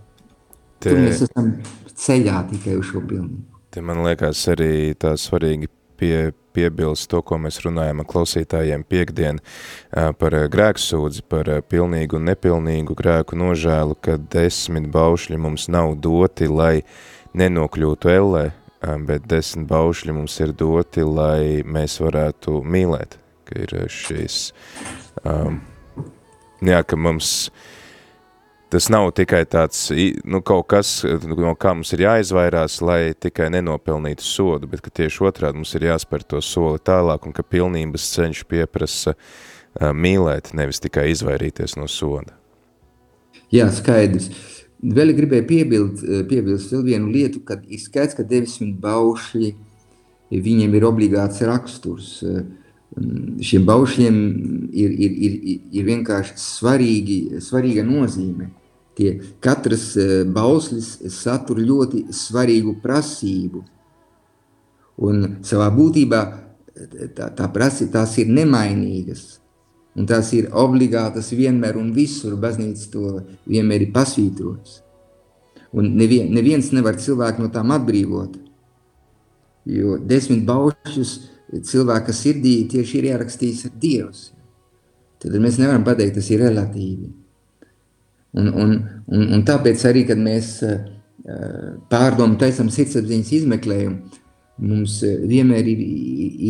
[0.81, 0.91] Te...
[0.91, 1.53] Tur mēs esam
[1.91, 3.47] ceļā tikai uz šo pilnību.
[3.70, 5.68] Te man liekas arī tā svarīgi
[6.01, 9.39] pie, piebilst to, ko mēs runājam ar klausītājiem piekdien
[9.91, 16.81] par grēksūdzi, par pilnīgu un nepilnīgu grēku nožēlu, ka desmit baušļi mums nav doti, lai
[17.39, 18.45] nenokļūtu ellē,
[18.81, 23.18] bet desmit baušļi mums ir doti, lai mēs varētu mīlēt,
[23.49, 24.39] ka ir šīs,
[25.24, 25.61] um,
[26.64, 27.68] jā, ka mums, uh,
[28.70, 29.89] tas nav tikai tāds,
[30.24, 30.93] nu, kaut kas,
[31.26, 35.89] no kā mums ir jāizvairās, lai tikai nenopelnītu sodu, bet ka tieši otrādi mums ir
[35.89, 41.89] jāspēr to soli tālāk un ka pilnības ceļš pieprasa uh, mīlēt, nevis tikai izvairīties no
[41.91, 42.37] soda.
[43.51, 44.31] Jā, skaidrs.
[44.81, 49.51] Vēl gribēju piebild, piebilst vēl vienu lietu, kad ir skaidrs, ka 90 baušļi,
[50.31, 52.14] viņiem ir obligāts raksturs.
[53.45, 54.16] Šiem baušļiem
[54.72, 55.37] ir, ir, ir,
[55.76, 58.49] ir vienkārši svarīgi, svarīga nozīme
[59.01, 63.62] tie katras e, bauslis satur ļoti svarīgu prasību.
[65.01, 66.20] Un savā būtībā
[67.16, 69.39] tā, tā prasi, tās ir nemainīgas.
[69.99, 72.36] Un tās ir obligātas vienmēr un visur.
[72.38, 73.07] Baznīca to
[73.51, 74.78] vienmēr ir pasvītrojusi.
[75.74, 78.36] Un nevien, neviens nevar cilvēku no tām atbrīvot.
[79.70, 81.14] Jo desmit baušļus
[81.66, 84.30] cilvēka sirdī tieši ir ierakstījis Dievs.
[85.20, 87.11] Tad mēs nevaram pateikt, tas ir relatīvi.
[88.41, 88.72] Un, un,
[89.11, 90.78] un, un tāpēc arī, kad mēs uh,
[91.91, 94.20] pārdomu taisam sirdsapziņas izmeklējumu,
[94.70, 95.82] mums vienmēr ir,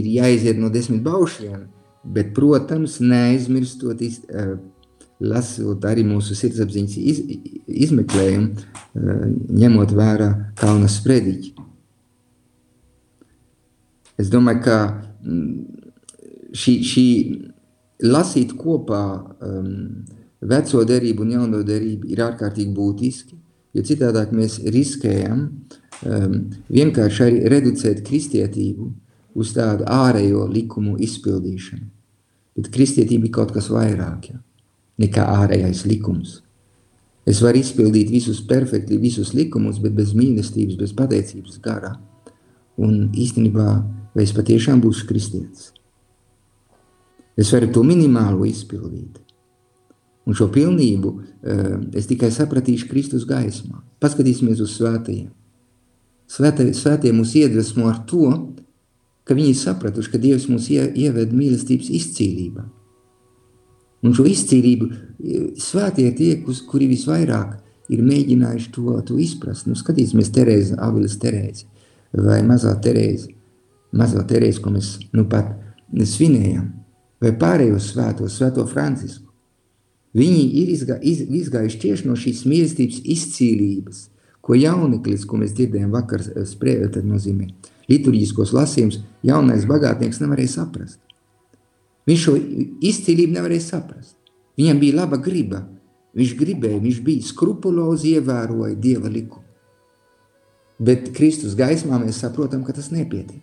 [0.01, 1.65] ir jāiziet no desmit baušļiem,
[2.05, 4.21] bet, protams, neaizmirstot iz,
[5.21, 7.21] lasot arī mūsu sirdsapziņas iz,
[7.89, 8.69] izmeklējumu,
[9.61, 10.31] ņemot vērā
[10.61, 11.53] kalna sprediķi.
[14.21, 14.79] Es domāju, ka
[16.57, 17.07] šī, šī
[18.05, 19.05] lasīt kopā
[19.45, 19.71] um,
[20.41, 23.37] veco derību un jauno derību ir ārkārtīgi būtiski,
[23.77, 26.37] jo citādāk mēs riskējam um,
[26.73, 28.91] vienkārši arī reducēt kristietību
[29.35, 31.87] uz tādu ārējo likumu izpildīšanu.
[32.59, 34.39] Bet kristietība ir kaut kas vairāk ja,
[35.01, 36.41] nekā ārējais likums.
[37.29, 41.95] Es varu izpildīt visus perfekti, visus likumus, bet bez mīlestības, bez pateicības garā.
[42.81, 43.69] Un īstenībā,
[44.17, 45.71] vai es patiešām būšu kristietis?
[47.39, 49.21] Es varu to minimālo izpildīt.
[50.29, 53.81] Un šo pilnību uh, es tikai sapratīšu Kristus gaismā.
[54.03, 55.31] Paskatīsimies uz svētajiem.
[56.31, 58.29] Svētie, svētie mūs iedvesmo ar to,
[59.31, 62.65] ka viņi sapratuši, ka Dievs mūs ie, ieved mīlestības izcīlībā.
[64.03, 66.31] Un šo izcīlību e, svētie ir tie,
[66.67, 67.53] kuri visvairāk
[67.95, 69.69] ir mēģinājuši to, to izprast.
[69.71, 71.69] Nu, skatīsimies Terēza, Avilas Terēza
[72.27, 73.31] vai mazā Terēza,
[73.95, 75.55] mazā Terēza, ko mēs nu pat
[75.95, 76.67] svinējam,
[77.23, 79.29] vai pārējos svētos, svēto Francisku.
[80.19, 84.09] Viņi ir izgā, iz, izgājuši tieši no šīs mīlestības izcīlības,
[84.43, 87.53] ko jauneklis, ko mēs dzirdējām vakar, eh, sprēja, tad nozīmē
[87.91, 91.01] liturģiskos lasījumus, jaunais bagātnieks nevarēja saprast.
[92.09, 92.37] Viņš šo
[92.91, 94.17] izcīlību nevarēja saprast.
[94.59, 95.65] Viņam bija laba griba,
[96.17, 99.47] viņš gribēja, viņš bija skrupulozi ievēroja Dieva likumu.
[100.81, 103.43] Bet Kristus gaismā mēs saprotam, ka tas nepietiek.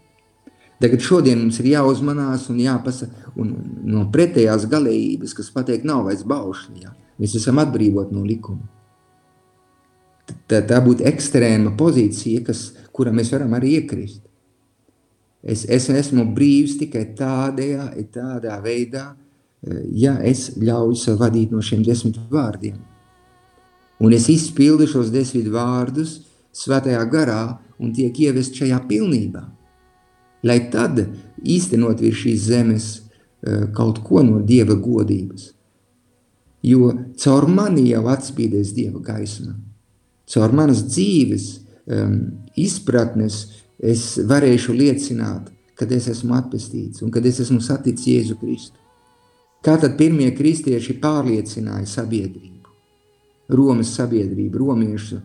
[0.81, 3.53] Tagad šodien mums ir jāuzmanās un jāpasaka un
[3.85, 6.83] no pretējās galējības, kas pateikt nav vairs baušļi.
[6.83, 6.93] Ja?
[7.17, 8.65] Mēs esam atbrīvot no likuma.
[10.49, 14.26] Tā, tā būtu ekstrēma pozīcija, kas, kura mēs varam arī iekrist.
[15.43, 19.11] Es, es esmu brīvs tikai tādajā, tādā veidā,
[19.93, 22.77] ja es ļauju sev vadīt no šiem desmit vārdiem.
[24.01, 26.19] Un es izpildu šos desmit vārdus
[26.53, 27.43] svētajā garā
[27.77, 29.45] un tiek ievest šajā pilnībā
[30.47, 30.99] lai tad
[31.43, 35.51] īstenot virs šīs zemes eh, kaut ko no Dieva godības.
[36.65, 39.55] Jo caur mani jau atspīdēs Dieva gaisma.
[40.27, 41.45] Caur manas dzīves
[41.87, 42.15] um,
[42.59, 43.37] izpratnes
[43.79, 48.77] es varēšu liecināt, kad es esmu atpestīts un kad es esmu saticis Jēzu Kristu.
[49.65, 52.71] Kā tad pirmie kristieši pārliecināja sabiedrību?
[53.57, 55.19] Romas sabiedrību, romiešu,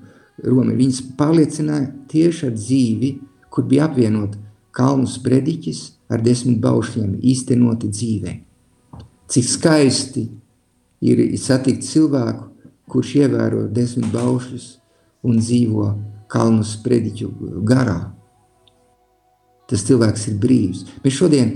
[0.45, 3.11] romi, viņas pārliecināja tieši ar dzīvi,
[3.53, 4.39] kur bija apvienot
[4.73, 5.83] kalnu sprediķis
[6.13, 8.33] ar desmit baušļiem īstenoti dzīvē.
[9.33, 10.25] Cik skaisti
[11.05, 12.49] ir satikt cilvēku,
[12.93, 14.67] kurš ievēro desmit baušļus
[15.29, 15.87] un dzīvo
[16.33, 17.31] kalnu sprediķu
[17.69, 18.01] garā.
[19.73, 20.85] Tas cilvēks ir brīvs.
[21.01, 21.55] Mēs šodien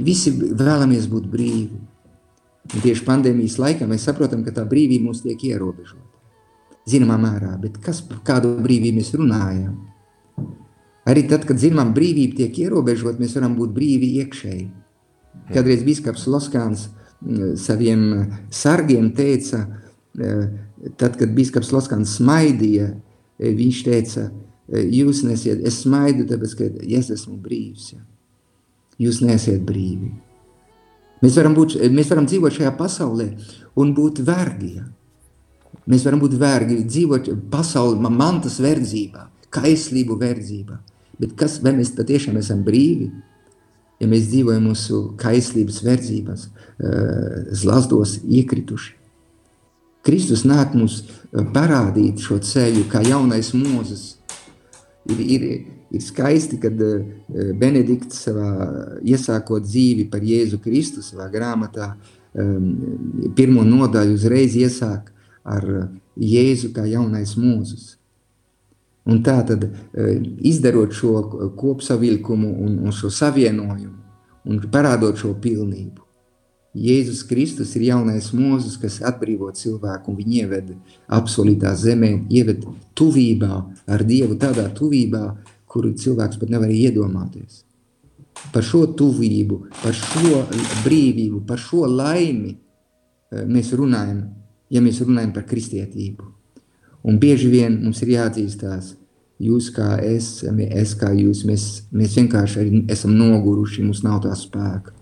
[0.00, 1.82] visi vēlamies būt brīvi.
[2.66, 6.02] Un tieši pandēmijas laikā mēs saprotam, ka tā brīvība mums tiek ierobežota.
[6.88, 9.74] Zināmā mērā, bet kas par kādu brīvību mēs runājam?
[11.06, 14.64] Arī tad, kad zinām, brīvība tiek ierobežota, mēs varam būt brīvi iekšēji.
[15.54, 16.88] Kādreiz biskups Loskāns
[17.20, 18.02] mm, saviem
[18.50, 19.66] sargiem teica,
[20.18, 20.48] eh,
[20.98, 22.88] tad, kad biskups Loskāns smaidīja,
[23.38, 27.92] eh, viņš teica, eh, jūs nesiet, es smaidu, tāpēc, ka es esmu brīvs.
[27.94, 28.02] Ja.
[29.06, 30.10] Jūs nesiet brīvi.
[31.22, 33.30] Mēs varam, būt, mēs varam dzīvot šajā pasaulē
[33.80, 34.74] un būt vergi.
[34.80, 34.86] Ja.
[35.86, 40.80] Mēs varam būt vergi, dzīvot pasaules mantas verdzībā, kaislību verdzībā.
[41.20, 43.08] Bet kas, vai mēs patiešām esam brīvi?
[44.02, 48.92] Ja mēs dzīvojam mūsu kaislības verdzībās, eh, zlazdos iekrituši.
[50.04, 54.15] Kristus nāk mums eh, parādīt šo ceļu, kā jaunais mūzes.
[55.06, 55.46] Ir, ir,
[55.94, 58.50] ir skaisti, kad eh, Benedikts savā
[59.06, 61.94] iesākot dzīvi par Jēzu Kristu savā grāmatā
[63.36, 65.08] pirmo nodaļu uzreiz iesāk
[65.46, 65.64] ar
[66.20, 67.94] Jēzu kā jaunais mūzes.
[69.06, 69.70] Un tā tad e,
[70.50, 71.12] izdarot šo
[71.56, 73.94] kopsavilkumu un, un šo savienojumu
[74.46, 76.05] un parādot šo pilnību.
[76.76, 80.72] Jēzus Kristus ir jaunais mūzis, kas atbrīvo cilvēku un viņu ieved
[81.16, 82.66] absolūtā zemē, ieved
[82.98, 85.22] tuvībā ar Dievu tādā tuvībā,
[85.64, 87.62] kuru cilvēks pat nevar iedomāties.
[88.52, 90.42] Par šo tuvību, par šo
[90.84, 94.20] brīvību, par šo laimi e, mēs runājam,
[94.68, 96.28] ja mēs runājam par kristietību.
[97.06, 98.92] Un bieži vien mums ir jāatzīstās,
[99.40, 104.95] jūs kā es, es kā jūs, mēs, mēs vienkārši esam noguruši, mums nav tā spēka.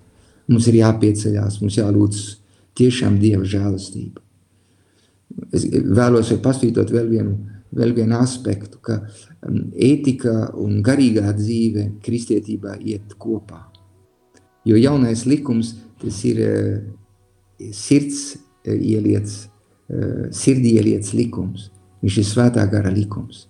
[0.50, 2.22] Mums ir jāpieceļās, mums jālūdz
[2.76, 4.20] tiešām Dieva žēlastība.
[5.54, 7.36] Es vēlos jau pasvītot vēl vienu,
[7.74, 9.00] vēl vienu aspektu, ka
[9.74, 13.64] ētika un garīgā dzīve kristietībā iet kopā.
[14.64, 16.38] Jo jaunais likums, tas ir
[17.72, 18.36] sirds
[18.68, 19.48] ieliets,
[20.32, 21.70] sirdī ieliets likums.
[22.04, 23.46] Viņš ir svētā gara likums.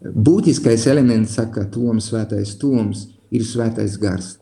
[0.00, 4.38] Būtiskais elements, saka Toms, svētais Toms, ir svētais gars.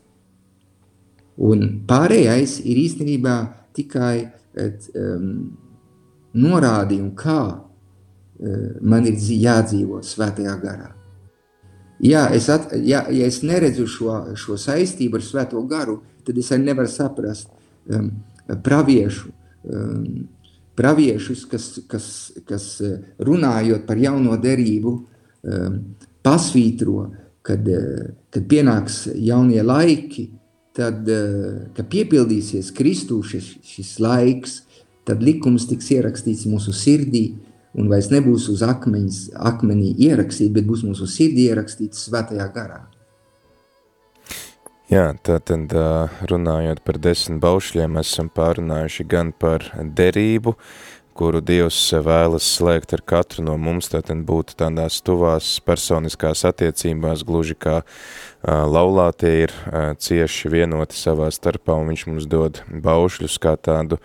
[1.39, 3.35] Un pārējais ir īstenībā
[3.75, 4.13] tikai
[4.59, 5.27] um,
[6.35, 10.89] norādījumi, kā uh, man ir jādzīvo svētajā garā.
[12.03, 16.51] Ja es, at, ja, ja es neredzu šo, šo saistību ar svēto garu, tad es
[16.55, 17.51] arī nevaru saprast
[17.91, 18.11] um,
[18.63, 19.31] praviešu,
[19.67, 20.03] um,
[20.79, 22.09] praviešus, kas, kas,
[22.47, 22.67] kas
[23.19, 24.93] runājot par jauno derību,
[25.43, 25.79] um,
[26.23, 27.09] pasvītro,
[27.43, 27.67] kad,
[28.29, 30.27] kad pienāks jaunie laiki,
[30.79, 31.11] tad,
[31.75, 34.61] kad piepildīsies Kristū šis, šis laiks,
[35.07, 37.25] tad likums tiks ierakstīts mūsu sirdī,
[37.77, 39.19] un vairs nebūs uz akmeņas,
[39.51, 42.85] akmenī ierakstīts, bet būs mūsu sirdī ierakstīts svētajā garā.
[44.89, 45.69] Jā, tātad
[46.31, 50.55] runājot par desmit baušļiem, esam pārunājuši gan par derību,
[51.19, 57.57] kuru Dievs vēlas slēgt ar katru no mums, tātad būt tādās tuvās personiskās attiecībās, gluži
[57.59, 57.81] kā
[58.45, 59.55] laulātie ir
[59.99, 63.99] cieši vienoti savā starpā, un viņš mums dod baušļus kā tādu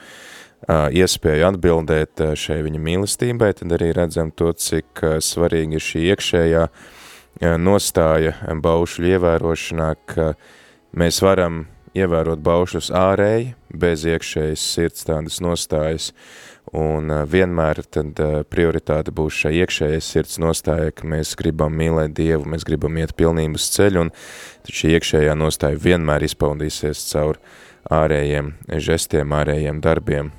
[0.69, 6.67] iespēju atbildēt šai viņa mīlestībai, tad arī redzam to, cik svarīgi ir šī iekšējā
[7.63, 10.35] nostāja baušļu ievērošanā, ka
[10.95, 16.11] Mēs varam ievērot baušļus ārēji, bez iekšējas sirds tādas nostājas,
[16.75, 18.19] un vienmēr tad
[18.51, 23.69] prioritāte būs šai iekšējai sirds nostāja, ka mēs gribam mīlēt Dievu, mēs gribam iet pilnības
[23.77, 24.15] ceļu, un
[24.65, 27.39] tad šī iekšējā nostāja vienmēr izpaudīsies caur
[27.95, 30.33] ārējiem žestiem, ārējiem darbiem.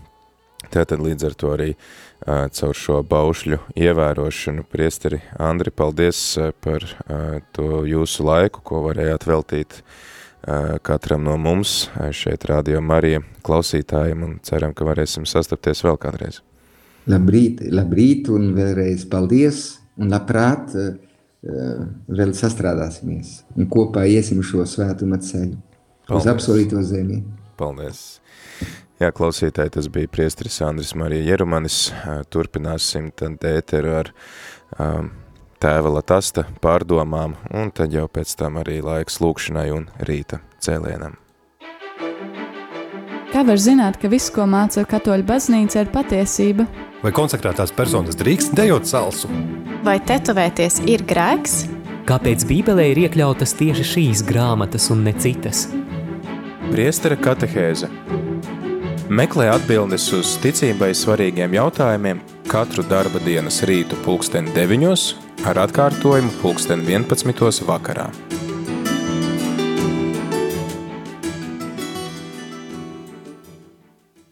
[0.73, 6.23] Tātad līdz ar to arī uh, caur šo baušļu ievērošanu, priesteri Andri, paldies
[6.65, 10.01] par uh, to jūsu laiku, ko varējāt veltīt uh,
[10.85, 16.41] katram no mums eh, šeit Radio Marija klausītājiem un ceram, ka varēsim sastapties vēl kādreiz.
[17.09, 19.63] Labrīt, labrīt un vēlreiz paldies
[20.01, 20.95] un labprāt uh,
[22.09, 26.15] vēl sastrādāsimies un kopā iesim šo svētuma ceļu paldies.
[26.17, 27.21] uz apsolīto zemi.
[27.61, 28.01] Paldies!
[28.97, 31.91] Jā, klausītāji, tas bija priestris Andris Marija Jerumanis.
[32.31, 34.11] Turpināsim tad ēteru ar
[34.79, 35.11] um,
[35.65, 41.17] tēva Latasta pārdomām, un tad jau pēc tam arī laiks lūkšanai un rīta cēlienam.
[43.33, 46.67] Kā var zināt, ka viss, ko māca katoļu baznīca, ir patiesība?
[47.01, 49.31] Vai konsekrētās personas drīkst dejot salsu?
[49.83, 51.65] Vai tetovēties ir grēks?
[52.05, 55.65] Kāpēc Bībelē ir iekļautas tieši šīs grāmatas un ne citas?
[56.69, 57.89] Priestera katehēze
[59.09, 66.85] Meklē atbildes uz ticībai svarīgiem jautājumiem katru darba dienas rītu pulksteni deviņos ar atkārtojumu pulksten
[66.87, 67.65] 11.
[67.67, 68.07] vakarā.